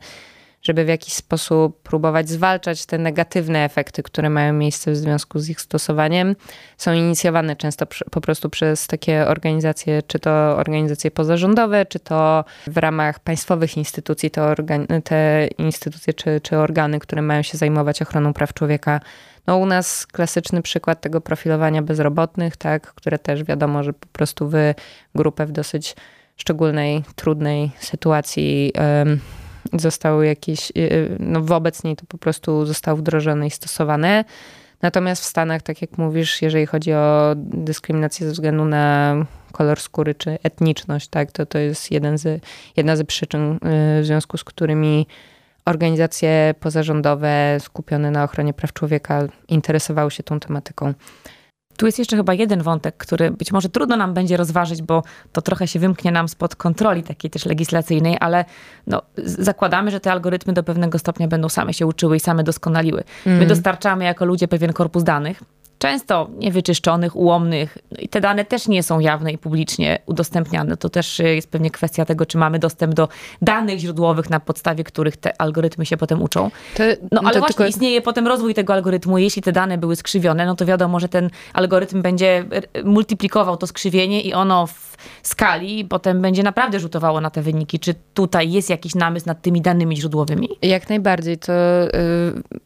żeby 0.63 0.85
w 0.85 0.89
jakiś 0.89 1.15
sposób 1.15 1.83
próbować 1.83 2.29
zwalczać 2.29 2.87
te 2.87 2.99
negatywne 2.99 3.65
efekty, 3.65 4.03
które 4.03 4.31
mają 4.31 4.53
miejsce 4.53 4.93
w 4.93 4.97
związku 4.97 5.39
z 5.39 5.49
ich 5.49 5.61
stosowaniem, 5.61 6.37
są 6.77 6.93
inicjowane 6.93 7.57
często 7.57 7.87
po 8.11 8.21
prostu 8.21 8.51
przez 8.51 8.87
takie 8.87 9.27
organizacje, 9.27 10.03
czy 10.03 10.19
to 10.19 10.31
organizacje 10.57 11.11
pozarządowe, 11.11 11.87
czy 11.87 11.99
to 11.99 12.45
w 12.67 12.77
ramach 12.77 13.21
państwowych 13.21 13.77
instytucji, 13.77 14.31
te, 14.31 14.55
te 15.05 15.49
instytucje 15.59 16.15
czy, 16.15 16.41
czy 16.41 16.59
organy, 16.59 17.01
które 17.01 17.23
mają 17.23 17.43
się 17.43 17.59
zajmować 17.59 18.03
ochroną 18.03 18.33
praw 18.33 18.55
człowieka. 18.55 19.01
No 19.47 19.57
u 19.57 19.67
nas 19.67 20.07
klasyczny 20.07 20.63
przykład 20.63 21.01
tego 21.01 21.21
profilowania 21.21 21.83
bezrobotnych, 21.83 22.57
tak, 22.57 22.95
które 22.95 23.19
też 23.19 23.45
wiadomo, 23.45 23.83
że 23.83 23.93
po 23.93 24.07
prostu 24.07 24.49
w 24.49 24.57
grupę 25.15 25.47
w 25.47 25.53
dosyć 25.53 25.97
szczególnej, 26.37 27.05
trudnej 27.17 27.71
sytuacji 27.79 28.73
zostały 29.73 30.27
jakieś, 30.27 30.71
y, 30.71 30.81
y, 30.81 31.17
no 31.21 31.43
wobec 31.43 31.85
niej 31.85 31.97
to 31.97 32.07
po 32.09 32.19
prostu 32.19 32.67
zostało 32.67 32.97
wdrożone 32.97 33.47
i 33.47 33.51
stosowane. 33.51 34.25
Natomiast 34.83 35.23
w 35.23 35.27
Stanach, 35.27 35.63
tak 35.63 35.83
jak 35.83 35.99
mówisz, 35.99 36.43
jeżeli 36.43 36.67
chodzi 36.67 36.93
o 36.93 37.33
dyskryminację 37.37 38.27
ze 38.27 38.33
względu 38.33 38.65
na 38.65 39.17
kolor 39.53 39.81
skóry 39.81 40.15
czy 40.15 40.39
etniczność, 40.43 41.09
tak, 41.09 41.33
to 41.33 41.47
to 41.47 41.59
jest 41.59 41.91
jeden 41.91 42.19
z, 42.19 42.43
jedna 42.77 42.97
ze 42.97 43.05
przyczyn, 43.05 43.53
y, 43.53 43.59
w 44.03 44.07
związku 44.07 44.39
z 44.39 44.45
którymi 44.45 45.07
organizacje 45.65 46.55
pozarządowe 46.61 47.59
skupione 47.61 48.11
na 48.11 48.25
ochronie 48.25 48.53
praw 48.53 48.73
człowieka 48.73 49.23
interesowały 49.49 50.11
się 50.11 50.23
tą 50.23 50.41
tematyką. 50.41 50.95
Tu 51.77 51.87
jest 51.87 51.99
jeszcze 51.99 52.17
chyba 52.17 52.35
jeden 52.35 52.63
wątek, 52.63 52.97
który 52.97 53.31
być 53.31 53.53
może 53.53 53.69
trudno 53.69 53.97
nam 53.97 54.15
będzie 54.15 54.37
rozważyć, 54.37 54.83
bo 54.83 55.03
to 55.33 55.43
trochę 55.43 55.67
się 55.67 55.79
wymknie 55.79 56.13
nam 56.13 56.29
spod 56.29 56.57
kontroli 56.57 57.03
takiej 57.03 57.31
też 57.31 57.47
legislacyjnej, 57.47 58.17
ale 58.21 58.45
no, 58.87 59.03
zakładamy, 59.17 59.91
że 59.91 60.01
te 60.01 60.13
algorytmy 60.13 60.53
do 60.53 60.63
pewnego 60.63 60.99
stopnia 60.99 61.29
będą 61.29 61.49
same 61.49 61.75
się 61.75 61.87
uczyły 61.87 62.17
i 62.17 62.21
same 62.21 62.45
doskonaliły. 62.45 63.05
Mm. 63.27 63.39
My 63.39 63.47
dostarczamy 63.47 64.05
jako 64.05 64.25
ludzie 64.25 64.49
pewien 64.49 64.73
korpus 64.73 65.03
danych, 65.05 65.43
często 65.83 66.31
niewyczyszczonych, 66.39 67.17
ułomnych. 67.17 67.79
No 67.91 67.97
I 68.01 68.09
te 68.09 68.21
dane 68.21 68.45
też 68.45 68.69
nie 68.69 68.83
są 68.83 69.01
jawne 69.01 69.33
i 69.33 69.39
publicznie 69.39 69.99
udostępniane. 70.07 70.77
To 70.77 70.89
też 70.89 71.19
jest 71.19 71.51
pewnie 71.51 71.71
kwestia 71.71 72.05
tego, 72.05 72.27
czy 72.27 72.39
mamy 72.39 72.59
dostęp 72.59 72.95
do 72.95 73.09
danych 73.43 73.79
źródłowych, 73.79 74.31
na 74.31 74.41
podstawie 74.41 74.85
których 74.85 75.17
te 75.17 75.41
algorytmy 75.41 75.87
się 75.87 75.97
potem 75.97 76.23
uczą. 76.23 76.51
No 77.13 77.21
ale 77.25 77.39
właśnie 77.39 77.47
tylko... 77.47 77.67
istnieje 77.67 78.03
potem 78.03 78.27
rozwój 78.27 78.55
tego 78.55 78.73
algorytmu. 78.73 79.19
Jeśli 79.19 79.43
te 79.43 79.53
dane 79.53 79.79
były 79.79 79.97
skrzywione, 79.97 80.47
no 80.47 80.55
to 80.55 80.67
wiadomo, 80.67 81.01
że 81.01 81.09
ten 81.09 81.31
algorytm 81.53 82.03
będzie 82.03 82.45
multiplikował 82.85 83.57
to 83.57 83.67
skrzywienie 83.67 84.21
i 84.21 84.35
ono 84.35 84.67
w 84.67 84.93
skali 85.23 85.85
potem 85.85 86.23
będzie 86.23 86.43
naprawdę 86.43 86.81
rzutowało 86.81 87.21
na 87.21 87.31
te 87.31 87.43
wyniki. 87.43 87.79
Czy 87.79 87.95
tutaj 88.15 88.53
jest 88.53 88.71
jakiś 88.71 88.95
namysł 88.95 89.27
nad 89.27 89.43
tymi 89.43 89.61
danymi 89.61 89.97
źródłowymi? 89.97 90.49
Jak 90.63 90.89
najbardziej. 90.89 91.39
To 91.39 91.53
y, 91.53 91.89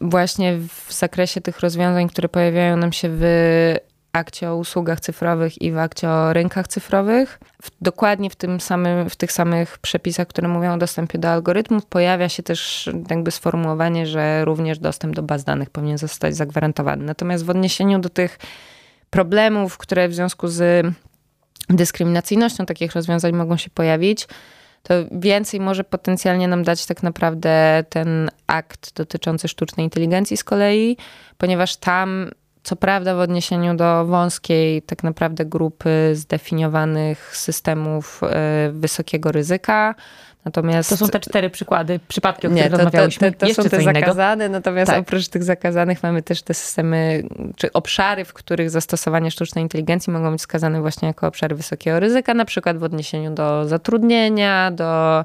właśnie 0.00 0.58
w 0.58 0.92
zakresie 0.92 1.40
tych 1.40 1.60
rozwiązań, 1.60 2.08
które 2.08 2.28
pojawiają 2.28 2.76
nam 2.76 2.92
się 2.92 3.05
w 3.10 3.76
akcie 4.12 4.50
o 4.50 4.56
usługach 4.56 5.00
cyfrowych 5.00 5.62
i 5.62 5.72
w 5.72 5.78
akcie 5.78 6.08
o 6.08 6.32
rynkach 6.32 6.68
cyfrowych. 6.68 7.40
W, 7.62 7.70
dokładnie 7.80 8.30
w, 8.30 8.36
tym 8.36 8.60
samym, 8.60 9.10
w 9.10 9.16
tych 9.16 9.32
samych 9.32 9.78
przepisach, 9.78 10.26
które 10.26 10.48
mówią 10.48 10.74
o 10.74 10.76
dostępie 10.78 11.18
do 11.18 11.28
algorytmów, 11.28 11.86
pojawia 11.86 12.28
się 12.28 12.42
też 12.42 12.90
jakby 13.10 13.30
sformułowanie, 13.30 14.06
że 14.06 14.44
również 14.44 14.78
dostęp 14.78 15.14
do 15.14 15.22
baz 15.22 15.44
danych 15.44 15.70
powinien 15.70 15.98
zostać 15.98 16.36
zagwarantowany. 16.36 17.04
Natomiast 17.04 17.44
w 17.44 17.50
odniesieniu 17.50 17.98
do 17.98 18.08
tych 18.08 18.38
problemów, 19.10 19.78
które 19.78 20.08
w 20.08 20.14
związku 20.14 20.48
z 20.48 20.86
dyskryminacyjnością 21.70 22.66
takich 22.66 22.92
rozwiązań 22.92 23.32
mogą 23.32 23.56
się 23.56 23.70
pojawić, 23.70 24.28
to 24.82 24.94
więcej 25.12 25.60
może 25.60 25.84
potencjalnie 25.84 26.48
nam 26.48 26.62
dać 26.62 26.86
tak 26.86 27.02
naprawdę 27.02 27.84
ten 27.88 28.30
akt 28.46 28.94
dotyczący 28.94 29.48
sztucznej 29.48 29.86
inteligencji 29.86 30.36
z 30.36 30.44
kolei, 30.44 30.96
ponieważ 31.38 31.76
tam 31.76 32.30
co 32.66 32.76
prawda 32.76 33.14
w 33.14 33.18
odniesieniu 33.18 33.76
do 33.76 34.06
wąskiej 34.06 34.82
tak 34.82 35.02
naprawdę 35.02 35.44
grupy 35.44 36.10
zdefiniowanych 36.14 37.36
systemów 37.36 38.20
e, 38.22 38.70
wysokiego 38.72 39.32
ryzyka. 39.32 39.94
Natomiast... 40.44 40.90
To 40.90 40.96
są 40.96 41.08
te 41.08 41.20
cztery 41.20 41.50
przykłady, 41.50 42.00
przypadki, 42.08 42.46
o 42.46 42.50
których 42.50 42.70
to, 42.70 42.76
rozmawiałyśmy. 42.76 43.32
To, 43.32 43.46
to, 43.46 43.54
to 43.54 43.62
są 43.62 43.68
te 43.68 43.80
zakazane, 43.80 44.48
natomiast 44.48 44.90
tak. 44.90 45.00
oprócz 45.00 45.28
tych 45.28 45.44
zakazanych 45.44 46.02
mamy 46.02 46.22
też 46.22 46.42
te 46.42 46.54
systemy, 46.54 47.22
czy 47.56 47.72
obszary, 47.72 48.24
w 48.24 48.32
których 48.32 48.70
zastosowanie 48.70 49.30
sztucznej 49.30 49.62
inteligencji 49.62 50.12
mogą 50.12 50.32
być 50.32 50.40
wskazane 50.40 50.80
właśnie 50.80 51.08
jako 51.08 51.26
obszary 51.26 51.56
wysokiego 51.56 52.00
ryzyka, 52.00 52.34
na 52.34 52.44
przykład 52.44 52.78
w 52.78 52.82
odniesieniu 52.82 53.34
do 53.34 53.68
zatrudnienia, 53.68 54.70
do 54.70 55.24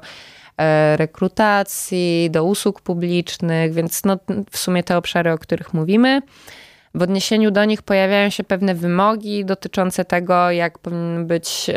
e, 0.58 0.96
rekrutacji, 0.96 2.28
do 2.30 2.44
usług 2.44 2.80
publicznych, 2.80 3.72
więc 3.72 4.04
no, 4.04 4.18
w 4.50 4.58
sumie 4.58 4.82
te 4.82 4.96
obszary, 4.96 5.32
o 5.32 5.38
których 5.38 5.74
mówimy. 5.74 6.22
W 6.94 7.02
odniesieniu 7.02 7.50
do 7.50 7.64
nich 7.64 7.82
pojawiają 7.82 8.30
się 8.30 8.44
pewne 8.44 8.74
wymogi 8.74 9.44
dotyczące 9.44 10.04
tego, 10.04 10.50
jak 10.50 10.78
powinien 10.78 11.26
być 11.26 11.70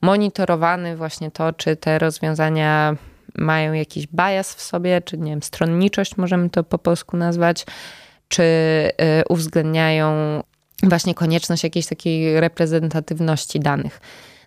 monitorowany 0.00 0.96
właśnie 0.96 1.30
to, 1.30 1.52
czy 1.52 1.76
te 1.76 1.98
rozwiązania 1.98 2.96
mają 3.34 3.72
jakiś 3.72 4.06
bias 4.06 4.54
w 4.54 4.60
sobie, 4.60 5.02
czy 5.02 5.18
nie 5.18 5.30
wiem, 5.30 5.42
stronniczość 5.42 6.16
możemy 6.16 6.50
to 6.50 6.64
po 6.64 6.78
polsku 6.78 7.16
nazwać, 7.16 7.66
czy 8.28 8.42
y, 8.42 8.92
uwzględniają 9.28 10.42
właśnie 10.82 11.14
konieczność 11.14 11.64
jakiejś 11.64 11.86
takiej 11.86 12.40
reprezentatywności 12.40 13.60
danych. 13.60 14.00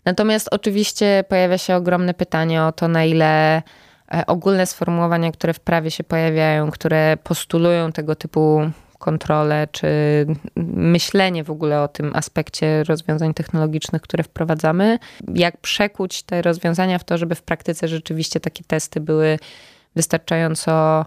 Natomiast 0.06 0.48
oczywiście 0.52 1.24
pojawia 1.30 1.58
się 1.58 1.76
ogromne 1.76 2.14
pytanie 2.14 2.64
o 2.64 2.72
to, 2.72 2.88
na 2.88 3.06
ile 3.06 3.58
e, 3.58 4.26
ogólne 4.28 4.66
sformułowania, 4.66 5.32
które 5.32 5.54
w 5.54 5.60
prawie 5.60 5.92
się 5.92 6.04
pojawiają, 6.04 6.72
które 6.72 7.18
postulują 7.24 7.92
tego 7.92 8.16
typu 8.16 8.62
kontrolę, 8.98 9.68
czy 9.72 9.88
myślenie 10.76 11.44
w 11.44 11.52
ogóle 11.52 11.82
o 11.82 11.88
tym 11.88 12.12
aspekcie 12.16 12.84
rozwiązań 12.84 13.34
technologicznych, 13.34 14.02
które 14.02 14.24
wprowadzamy. 14.24 15.00
Jak 15.34 15.58
przekuć 15.58 16.24
te 16.24 16.42
rozwiązania 16.42 17.00
w 17.00 17.04
to, 17.04 17.18
żeby 17.18 17.36
w 17.36 17.42
praktyce 17.42 17.88
rzeczywiście 17.88 18.40
takie 18.40 18.64
testy 18.64 19.02
były 19.02 19.40
wystarczająco 19.96 21.06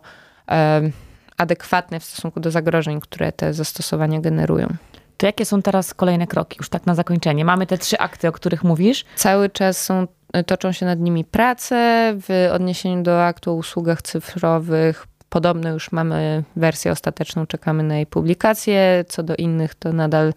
adekwatne 1.37 2.01
w 2.01 2.05
stosunku 2.05 2.41
do 2.41 2.51
zagrożeń, 2.51 3.01
które 3.01 3.33
te 3.33 3.55
zastosowania 3.55 4.21
generują. 4.21 4.69
To 5.17 5.27
jakie 5.27 5.45
są 5.45 5.63
teraz 5.63 5.95
kolejne 5.95 6.27
kroki, 6.27 6.57
już 6.59 6.69
tak 6.69 6.87
na 6.87 6.95
zakończenie? 6.95 7.45
Mamy 7.45 7.67
te 7.67 7.79
trzy 7.79 7.99
akty, 7.99 8.29
o 8.29 8.33
których 8.33 8.65
mówisz. 8.65 9.05
Cały 9.17 9.51
czas 9.51 9.85
są, 9.85 10.07
toczą 10.47 10.73
się 10.73 10.87
nad 10.87 11.01
nimi 11.01 11.25
prace. 11.25 12.13
W 12.17 12.51
odniesieniu 12.53 13.03
do 13.03 13.25
aktu 13.25 13.51
o 13.51 13.55
usługach 13.55 14.03
cyfrowych 14.03 15.07
podobno 15.31 15.71
już 15.71 15.93
mamy 15.93 16.43
wersję 16.57 16.93
ostateczną, 16.93 17.47
czekamy 17.47 17.83
na 17.83 17.97
jej 17.97 18.07
publikację. 18.07 19.05
Co 19.09 19.23
do 19.23 19.37
innych, 19.37 19.75
to 19.75 19.93
nadal 19.93 20.33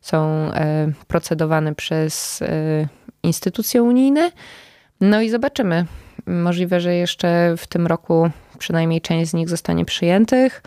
są 0.00 0.18
e, 0.54 0.92
procedowane 1.08 1.74
przez 1.74 2.42
e, 2.42 2.88
instytucje 3.22 3.82
unijne. 3.82 4.30
No 5.00 5.20
i 5.20 5.30
zobaczymy. 5.30 5.86
Możliwe, 6.26 6.80
że 6.80 6.94
jeszcze 6.94 7.54
w 7.58 7.66
tym 7.66 7.86
roku 7.86 8.30
przynajmniej 8.58 9.00
część 9.00 9.30
z 9.30 9.34
nich 9.34 9.48
zostanie 9.48 9.84
przyjętych. 9.84 10.62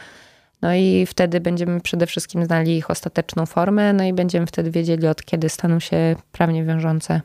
No 0.61 0.75
i 0.75 1.05
wtedy 1.05 1.39
będziemy 1.39 1.81
przede 1.81 2.07
wszystkim 2.07 2.45
znali 2.45 2.77
ich 2.77 2.89
ostateczną 2.89 3.45
formę, 3.45 3.93
no 3.93 4.03
i 4.03 4.13
będziemy 4.13 4.47
wtedy 4.47 4.71
wiedzieli, 4.71 5.07
od 5.07 5.25
kiedy 5.25 5.49
staną 5.49 5.79
się 5.79 6.15
prawnie 6.31 6.63
wiążące. 6.63 7.21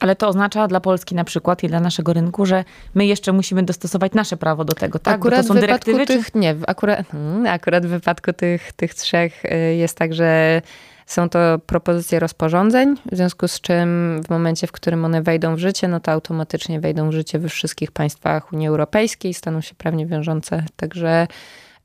Ale 0.00 0.16
to 0.16 0.28
oznacza 0.28 0.68
dla 0.68 0.80
Polski 0.80 1.14
na 1.14 1.24
przykład 1.24 1.62
i 1.62 1.68
dla 1.68 1.80
naszego 1.80 2.12
rynku, 2.12 2.46
że 2.46 2.64
my 2.94 3.06
jeszcze 3.06 3.32
musimy 3.32 3.62
dostosować 3.62 4.12
nasze 4.12 4.36
prawo 4.36 4.64
do 4.64 4.74
tego, 4.74 4.98
tak? 4.98 5.14
Akurat 5.14 5.40
Bo 5.40 5.42
to 5.42 5.48
są 5.48 5.54
w 5.54 5.60
dyrektywy, 5.60 6.06
tych, 6.06 6.30
czy... 6.30 6.38
nie, 6.38 6.56
akurat, 6.66 7.08
hmm, 7.08 7.46
akurat 7.46 7.86
w 7.86 7.88
wypadku 7.88 8.32
tych, 8.32 8.72
tych 8.72 8.94
trzech 8.94 9.44
y, 9.44 9.74
jest 9.74 9.98
tak, 9.98 10.14
że 10.14 10.62
są 11.06 11.28
to 11.28 11.58
propozycje 11.66 12.20
rozporządzeń, 12.20 12.96
w 13.12 13.16
związku 13.16 13.48
z 13.48 13.60
czym 13.60 14.20
w 14.26 14.30
momencie, 14.30 14.66
w 14.66 14.72
którym 14.72 15.04
one 15.04 15.22
wejdą 15.22 15.54
w 15.54 15.58
życie, 15.58 15.88
no 15.88 16.00
to 16.00 16.12
automatycznie 16.12 16.80
wejdą 16.80 17.08
w 17.08 17.12
życie 17.12 17.38
we 17.38 17.48
wszystkich 17.48 17.90
państwach 17.90 18.52
Unii 18.52 18.68
Europejskiej, 18.68 19.34
staną 19.34 19.60
się 19.60 19.74
prawnie 19.74 20.06
wiążące. 20.06 20.64
Także 20.76 21.26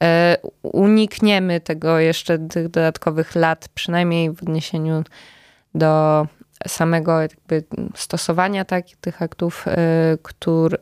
e, 0.04 0.38
unikniemy 0.62 1.60
tego 1.60 2.00
jeszcze 2.00 2.40
tych 2.40 2.70
dodatkowych 2.70 3.36
lat, 3.36 3.70
przynajmniej 3.74 4.32
w 4.32 4.44
odniesieniu 4.44 5.04
do 5.76 6.28
samego 6.68 7.22
jakby 7.22 7.64
stosowania 7.96 8.66
tak, 8.66 8.86
tych 9.02 9.22
aktów, 9.22 9.66
który, 10.24 10.78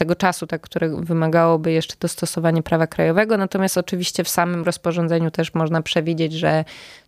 tego 0.00 0.14
czasu, 0.14 0.46
tak, 0.46 0.60
które 0.60 0.88
wymagałoby 0.88 1.72
jeszcze 1.72 1.94
dostosowania 2.00 2.62
prawa 2.62 2.86
krajowego. 2.86 3.36
Natomiast 3.36 3.78
oczywiście 3.78 4.24
w 4.24 4.28
samym 4.28 4.64
rozporządzeniu 4.64 5.30
też 5.30 5.54
można 5.54 5.82
przewidzieć, 5.82 6.32
że 6.32 6.64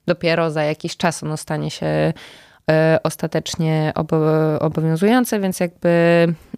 dopiero 0.07 0.51
za 0.51 0.65
jakiś 0.65 0.97
czas 0.97 1.23
ono 1.23 1.37
stanie 1.37 1.71
się 1.71 2.13
e, 2.71 2.99
ostatecznie 3.03 3.93
obowiązujące, 4.61 5.41
więc 5.41 5.61
jakby 5.61 5.89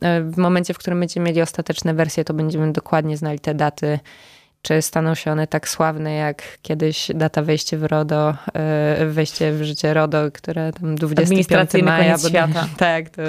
e, 0.00 0.22
w 0.22 0.36
momencie, 0.36 0.74
w 0.74 0.78
którym 0.78 1.00
będziemy 1.00 1.26
mieli 1.26 1.42
ostateczne 1.42 1.94
wersje, 1.94 2.24
to 2.24 2.34
będziemy 2.34 2.72
dokładnie 2.72 3.16
znali 3.16 3.40
te 3.40 3.54
daty, 3.54 3.98
czy 4.64 4.82
staną 4.82 5.14
się 5.14 5.30
one 5.30 5.46
tak 5.46 5.68
sławne 5.68 6.14
jak 6.14 6.42
kiedyś 6.62 7.10
data 7.14 7.42
wejścia 7.42 7.78
w 7.78 7.82
RODO, 7.82 8.34
e, 8.54 9.06
wejście 9.06 9.52
w 9.52 9.62
życie 9.62 9.94
RODO, 9.94 10.30
które 10.32 10.72
tam 10.72 10.94
25 10.94 11.70
maja, 11.82 12.18
bo, 12.18 12.28
świata. 12.28 12.68
tak, 12.76 13.10
to 13.10 13.22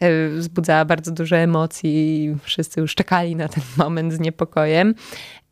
E, 0.00 0.28
wzbudzała 0.28 0.84
bardzo 0.84 1.12
dużo 1.12 1.36
emocji 1.36 2.24
i 2.24 2.36
wszyscy 2.42 2.80
już 2.80 2.94
czekali 2.94 3.36
na 3.36 3.48
ten 3.48 3.62
moment 3.76 4.12
z 4.12 4.20
niepokojem. 4.20 4.94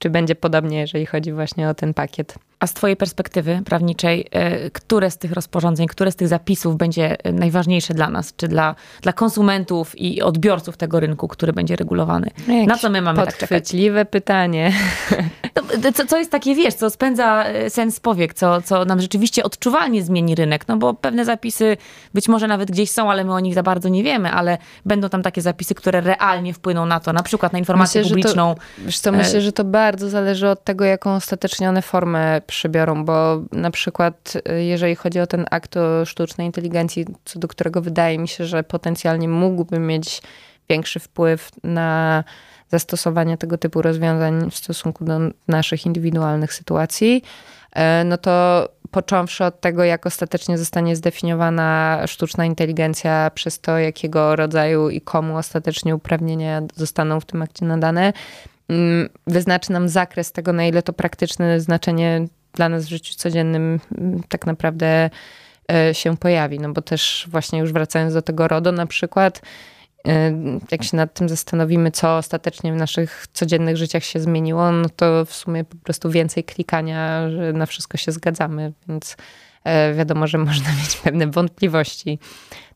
Czy 0.03 0.11
będzie 0.11 0.35
podobnie, 0.35 0.81
jeżeli 0.81 1.07
chodzi 1.07 1.33
właśnie 1.33 1.69
o 1.69 1.75
ten 1.75 1.95
pakiet? 1.95 2.35
A 2.61 2.67
z 2.67 2.75
Twojej 2.75 2.97
perspektywy 2.97 3.61
prawniczej, 3.65 4.29
e, 4.31 4.71
które 4.71 5.11
z 5.11 5.19
tych 5.19 5.33
rozporządzeń, 5.33 5.87
które 5.87 6.12
z 6.12 6.17
tych 6.17 6.29
zapisów 6.29 6.77
będzie 6.77 7.17
najważniejsze 7.33 7.95
dla 7.95 8.11
nas, 8.11 8.37
czy 8.37 8.49
dla, 8.49 8.75
dla 9.01 9.12
konsumentów 9.12 9.99
i 9.99 10.23
odbiorców 10.23 10.77
tego 10.77 11.01
rynku, 11.01 11.29
który 11.29 11.53
będzie 11.53 11.77
regulowany? 11.77 12.31
No 12.49 12.67
Na 12.67 12.79
co 12.79 12.91
my 12.91 13.03
mamy 13.03 13.25
tak 13.25 13.37
czekać? 13.37 13.73
pytanie. 14.11 14.73
co, 15.95 16.07
co 16.07 16.19
jest 16.19 16.31
takie, 16.31 16.55
wiesz, 16.55 16.75
co 16.75 16.91
spędza 16.91 17.45
e, 17.45 17.71
sens 17.71 18.01
powiek, 18.01 18.35
co, 18.35 18.62
co 18.62 18.85
nam 18.85 19.01
rzeczywiście 19.01 19.45
odczuwalnie 19.45 20.03
zmieni 20.03 20.35
rynek, 20.35 20.69
no 20.69 20.77
bo 20.77 20.95
pewne 20.95 21.25
zapisy 21.25 21.77
być 22.15 22.29
może 22.29 22.47
nawet 22.47 22.71
gdzieś 22.71 22.91
są, 22.91 23.11
ale 23.11 23.25
my 23.25 23.33
o 23.33 23.41
nich 23.41 23.55
za 23.55 23.62
bardzo 23.62 23.88
nie 23.88 24.03
wiemy, 24.03 24.31
ale 24.31 24.59
będą 24.87 25.09
tam 25.09 25.23
takie 25.23 25.43
zapisy, 25.43 25.75
które 25.75 26.01
realnie 26.01 26.55
wpłyną 26.55 26.87
na 26.87 27.01
to, 27.01 27.12
na 27.12 27.23
przykład 27.23 27.53
na 27.53 27.59
informację 27.59 28.01
myślę, 28.01 28.11
publiczną. 28.11 28.55
To, 28.55 28.61
wiesz 28.79 28.99
co, 28.99 29.12
myślę, 29.12 29.41
że 29.41 29.53
to 29.53 29.65
bardzo 29.65 29.92
zależy 30.01 30.49
od 30.49 30.65
tego, 30.65 30.85
jaką 30.85 31.15
ostatecznie 31.15 31.69
one 31.69 31.83
formę 31.83 32.41
przybiorą, 32.47 33.05
bo 33.05 33.43
na 33.53 33.71
przykład 33.71 34.33
y, 34.51 34.65
jeżeli 34.65 34.95
chodzi 34.95 35.21
o 35.21 35.27
ten 35.27 35.47
akt 35.51 35.77
o 35.77 36.05
sztucznej 36.05 36.47
inteligencji, 36.47 37.07
co 37.25 37.39
do 37.39 37.49
którego 37.49 37.81
wydaje 37.81 38.19
mi 38.19 38.29
się, 38.29 38.45
że 38.45 38.65
potencjalnie 38.65 39.29
mógłby 39.29 39.79
mieć 39.79 40.23
większy 40.69 41.01
wpływ 41.01 41.51
na 41.65 42.25
zastosowanie 42.69 43.39
tego 43.39 43.59
typu 43.59 43.83
rozwiązań 43.83 44.51
w 44.51 44.57
stosunku 44.57 45.05
do 45.05 45.19
naszych 45.49 45.87
indywidualnych 45.87 46.55
sytuacji, 46.55 47.23
e, 47.73 48.05
no 48.05 48.19
to 48.19 48.69
począwszy 48.91 49.45
od 49.45 49.61
tego, 49.61 49.85
jak 49.85 50.07
ostatecznie 50.07 50.59
zostanie 50.59 50.97
zdefiniowana 50.97 52.01
sztuczna 52.07 52.45
inteligencja, 52.45 53.31
przez 53.35 53.61
to, 53.61 53.79
jakiego 53.79 54.37
rodzaju 54.37 54.91
i 54.91 55.01
komu 55.01 55.37
ostatecznie 55.37 55.95
uprawnienia 55.95 56.63
zostaną 56.75 57.21
w 57.21 57.25
tym 57.25 57.43
akcie 57.43 57.65
nadane, 57.65 58.13
wyznaczy 59.27 59.73
nam 59.73 59.89
zakres 59.89 60.33
tego, 60.33 60.53
na 60.53 60.65
ile 60.65 60.83
to 60.83 60.93
praktyczne 60.93 61.61
znaczenie 61.61 62.27
dla 62.53 62.69
nas 62.69 62.85
w 62.85 62.89
życiu 62.89 63.15
codziennym 63.15 63.81
mm, 63.99 64.23
tak 64.29 64.47
naprawdę 64.47 65.11
e, 65.73 65.95
się 65.95 66.17
pojawi. 66.17 66.59
No 66.59 66.73
bo 66.73 66.83
też 66.83 67.27
właśnie 67.31 67.59
już 67.59 67.73
wracając 67.73 68.15
do 68.15 68.23
tego 68.23 68.49
RODO 68.49 68.73
na 68.73 68.87
przykład, 68.87 69.43
e, 70.09 70.33
jak 70.71 70.85
się 70.85 70.97
nad 70.97 71.15
tym 71.15 71.29
zastanowimy, 71.29 71.91
co 71.91 72.17
ostatecznie 72.17 72.73
w 72.73 72.77
naszych 72.77 73.27
codziennych 73.33 73.77
życiach 73.77 74.05
się 74.05 74.21
zmieniło, 74.21 74.73
no 74.73 74.89
to 74.97 75.25
w 75.25 75.33
sumie 75.35 75.65
po 75.65 75.77
prostu 75.77 76.11
więcej 76.11 76.45
klikania, 76.45 77.31
że 77.31 77.53
na 77.53 77.67
wszystko 77.67 77.97
się 77.97 78.13
zgadzamy, 78.13 78.73
więc 78.89 79.17
wiadomo, 79.94 80.27
że 80.27 80.38
można 80.48 80.70
mieć 80.70 80.96
pewne 80.96 81.27
wątpliwości 81.27 82.18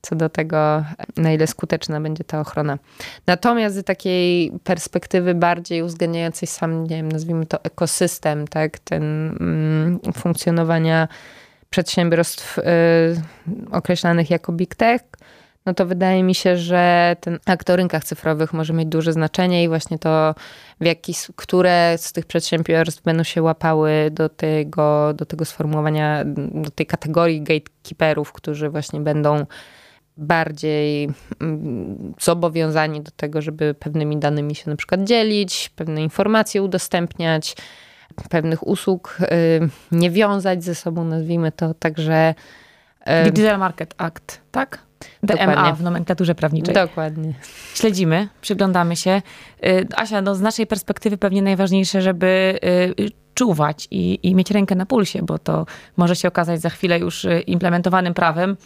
co 0.03 0.17
do 0.17 0.29
tego, 0.29 0.85
na 1.17 1.33
ile 1.33 1.47
skuteczna 1.47 2.01
będzie 2.01 2.25
ta 2.25 2.41
ochrona. 2.41 2.79
Natomiast 3.27 3.77
z 3.77 3.85
takiej 3.85 4.53
perspektywy 4.65 5.35
bardziej 5.35 5.83
uwzględniającej 5.83 6.49
sam, 6.49 6.83
nie 6.83 6.97
wiem, 6.97 7.13
nazwijmy 7.13 7.47
to 7.47 7.65
ekosystem, 7.65 8.49
tak, 8.49 8.79
ten 8.79 9.03
mm, 9.41 10.01
funkcjonowania 10.15 11.09
przedsiębiorstw 11.71 12.59
y, 12.59 12.63
określanych 13.71 14.31
jako 14.31 14.53
big 14.53 14.75
tech, 14.75 15.03
no 15.67 15.75
to 15.75 15.87
wydaje 15.87 16.23
mi 16.23 16.35
się, 16.35 16.57
że 16.57 17.17
ten 17.21 17.39
akt 17.47 17.71
o 17.71 17.77
rynkach 17.77 18.05
cyfrowych 18.05 18.53
może 18.53 18.73
mieć 18.73 18.89
duże 18.89 19.13
znaczenie 19.13 19.65
i 19.65 19.69
właśnie 19.69 19.99
to, 19.99 20.35
w 20.81 20.85
jaki, 20.85 21.15
które 21.37 21.95
z 21.99 22.13
tych 22.13 22.27
przedsiębiorstw 22.27 23.03
będą 23.03 23.23
się 23.23 23.43
łapały 23.43 24.09
do 24.11 24.29
tego, 24.29 25.15
do 25.15 25.27
tego 25.27 25.45
sformułowania, 25.45 26.25
do 26.55 26.71
tej 26.71 26.87
kategorii 26.87 27.43
gatekeeperów, 27.43 28.33
którzy 28.33 28.71
właśnie 28.71 29.01
będą 29.01 29.47
bardziej 30.17 31.09
mm, 31.41 32.15
zobowiązani 32.21 33.01
do 33.01 33.11
tego, 33.11 33.43
żeby 33.43 33.75
pewnymi 33.75 34.17
danymi 34.17 34.55
się 34.55 34.71
na 34.71 34.77
przykład 34.77 35.05
dzielić, 35.05 35.71
pewne 35.77 36.03
informacje 36.03 36.63
udostępniać, 36.63 37.57
pewnych 38.31 38.67
usług 38.67 39.19
y, 39.21 39.69
nie 39.93 40.11
wiązać 40.11 40.65
ze 40.65 40.75
sobą, 40.75 41.05
nazwijmy 41.05 41.53
to 41.53 41.75
także. 41.75 42.35
Y, 43.01 43.25
Digital 43.25 43.59
Market 43.59 43.95
Act, 43.99 44.41
tak? 44.51 44.86
DMA 45.23 45.47
Dokładnie. 45.47 45.73
w 45.75 45.83
nomenklaturze 45.83 46.35
prawniczej. 46.35 46.75
Dokładnie. 46.75 47.35
Śledzimy, 47.75 48.29
przyglądamy 48.41 48.97
się. 48.97 49.23
Y, 49.67 49.87
Asia, 49.97 50.23
no 50.23 50.35
z 50.35 50.41
naszej 50.41 50.67
perspektywy 50.67 51.19
pewnie 51.19 51.43
najważniejsze, 51.43 52.03
żeby 52.03 52.59
czuwać 53.35 53.89
i, 53.91 54.19
i 54.23 54.35
mieć 54.35 54.51
rękę 54.51 54.75
na 54.75 54.87
pulsie, 54.87 55.23
bo 55.23 55.39
to 55.39 55.67
może 55.97 56.17
się 56.17 56.29
okazać 56.29 56.61
za 56.61 56.71
chwilę 56.71 56.99
już 56.99 57.27
implementowanym 57.47 58.15
prawem, 58.15 58.57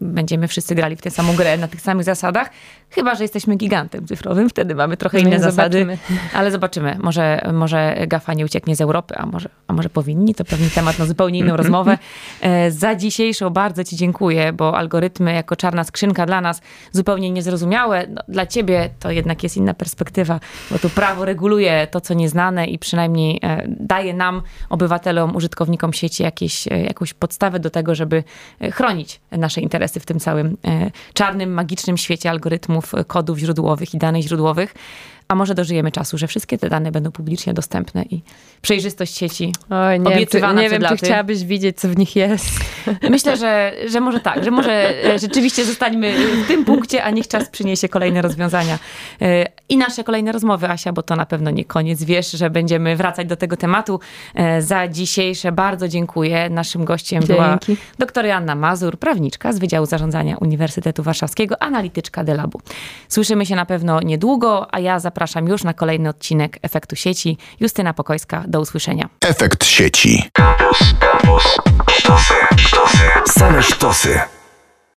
będziemy 0.00 0.48
wszyscy 0.48 0.74
grali 0.74 0.96
w 0.96 1.02
tę 1.02 1.10
samą 1.10 1.36
grę 1.36 1.56
na 1.56 1.68
tych 1.68 1.80
samych 1.80 2.04
zasadach, 2.04 2.50
chyba 2.90 3.14
że 3.14 3.24
jesteśmy 3.24 3.56
gigantem 3.56 4.06
cyfrowym, 4.06 4.48
wtedy 4.48 4.74
mamy 4.74 4.96
trochę 4.96 5.18
no 5.18 5.28
inne 5.28 5.40
zasady, 5.40 5.78
zobaczymy. 5.78 5.98
ale 6.34 6.50
zobaczymy. 6.50 6.96
Może, 7.02 7.40
może 7.52 7.96
GAFA 8.08 8.34
nie 8.34 8.44
ucieknie 8.44 8.76
z 8.76 8.80
Europy, 8.80 9.14
a 9.16 9.26
może, 9.26 9.48
a 9.66 9.72
może 9.72 9.88
powinni, 9.88 10.34
to 10.34 10.44
pewnie 10.44 10.70
temat 10.70 10.98
na 10.98 11.06
zupełnie 11.06 11.38
inną 11.38 11.56
rozmowę. 11.56 11.98
E, 12.40 12.70
za 12.70 12.94
dzisiejszą 12.94 13.50
bardzo 13.50 13.84
Ci 13.84 13.96
dziękuję, 13.96 14.52
bo 14.52 14.78
algorytmy 14.78 15.32
jako 15.32 15.56
czarna 15.56 15.84
skrzynka 15.84 16.26
dla 16.26 16.40
nas 16.40 16.60
zupełnie 16.92 17.30
niezrozumiałe. 17.30 18.06
No, 18.08 18.22
dla 18.28 18.46
Ciebie 18.46 18.90
to 19.00 19.10
jednak 19.10 19.42
jest 19.42 19.56
inna 19.56 19.74
perspektywa, 19.74 20.40
bo 20.70 20.78
tu 20.78 20.90
prawo 20.90 21.24
reguluje 21.24 21.86
to, 21.90 22.00
co 22.00 22.14
nieznane 22.14 22.66
i 22.66 22.78
przynajmniej 22.78 23.40
e, 23.42 23.64
daje 23.68 24.14
nam, 24.14 24.42
obywatelom, 24.70 25.36
użytkownikom 25.36 25.92
sieci 25.92 26.22
jakieś, 26.22 26.66
jakąś 26.66 27.14
podstawę 27.14 27.60
do 27.60 27.70
tego, 27.70 27.94
żeby 27.94 28.24
chronić 28.72 29.20
nasze 29.42 29.60
interesy 29.60 30.00
w 30.00 30.06
tym 30.06 30.20
całym 30.20 30.56
e, 30.66 30.90
czarnym, 31.14 31.52
magicznym 31.52 31.96
świecie 31.96 32.30
algorytmów, 32.30 32.92
kodów 33.06 33.38
źródłowych 33.38 33.94
i 33.94 33.98
danych 33.98 34.22
źródłowych. 34.22 34.74
a 35.28 35.34
może 35.34 35.54
dożyjemy 35.54 35.92
czasu, 35.92 36.18
że 36.18 36.26
wszystkie 36.26 36.58
te 36.58 36.68
dane 36.68 36.92
będą 36.92 37.12
publicznie 37.12 37.54
dostępne 37.54 38.02
i 38.02 38.22
przejrzystość 38.62 39.16
sieci 39.16 39.52
Oj, 39.70 40.00
nie, 40.00 40.06
obiecywana 40.06 40.62
czy, 40.62 40.62
nie 40.62 40.70
wiem, 40.70 40.82
czy 40.88 40.96
chciałabyś 40.96 41.44
widzieć, 41.44 41.80
co 41.80 41.88
w 41.88 41.96
nich 41.96 42.16
jest. 42.16 42.50
Myślę, 43.10 43.36
że, 43.36 43.72
że 43.88 44.00
może 44.00 44.20
tak, 44.20 44.44
że 44.44 44.50
może 44.50 45.04
e, 45.04 45.18
rzeczywiście 45.18 45.64
zostańmy 45.64 46.14
w 46.44 46.48
tym 46.48 46.64
punkcie, 46.64 47.04
a 47.04 47.10
niech 47.10 47.28
czas 47.28 47.48
przyniesie 47.48 47.88
kolejne 47.88 48.22
rozwiązania 48.22 48.78
E, 49.22 49.46
i 49.68 49.76
nasze 49.76 50.04
kolejne 50.04 50.32
rozmowy, 50.32 50.68
Asia, 50.68 50.92
bo 50.92 51.02
to 51.02 51.16
na 51.16 51.26
pewno 51.26 51.50
nie 51.50 51.64
koniec. 51.64 52.02
Wiesz, 52.04 52.30
że 52.30 52.50
będziemy 52.50 52.96
wracać 52.96 53.26
do 53.28 53.36
tego 53.36 53.56
tematu. 53.56 54.00
E, 54.34 54.62
Za 54.62 54.88
dzisiejsze 54.88 55.52
bardzo 55.52 55.88
dziękuję. 55.88 56.50
Naszym 56.50 56.84
gościem 56.84 57.24
była 57.24 57.48
Dzięki. 57.48 57.76
dr 57.98 58.24
Joanna 58.26 58.54
Mazur, 58.54 58.98
prawniczka 58.98 59.52
z 59.52 59.58
Wydziału 59.58 59.86
Zarządzania 59.86 60.36
Uniwersytetu 60.36 61.02
Warszawskiego, 61.02 61.62
analityczka 61.62 62.24
Delabu. 62.24 62.60
Słyszymy 63.08 63.46
się 63.46 63.56
na 63.56 63.66
pewno 63.66 64.00
niedługo, 64.00 64.74
a 64.74 64.80
ja 64.80 64.98
zapraszam 64.98 65.48
już 65.48 65.64
na 65.64 65.74
kolejny 65.74 66.08
odcinek 66.08 66.58
Efektu 66.62 66.96
Sieci. 66.96 67.38
Justyna 67.60 67.94
Pokojska, 67.94 68.44
do 68.46 68.60
usłyszenia. 68.60 69.08
Efekt 69.20 69.64
sieci. 69.64 70.24
Campus, 70.32 70.78
campus, 71.00 71.56
sztosy, 71.90 72.34
sztosy. 72.56 72.98
Same 73.28 73.62
sztosy. 73.62 74.20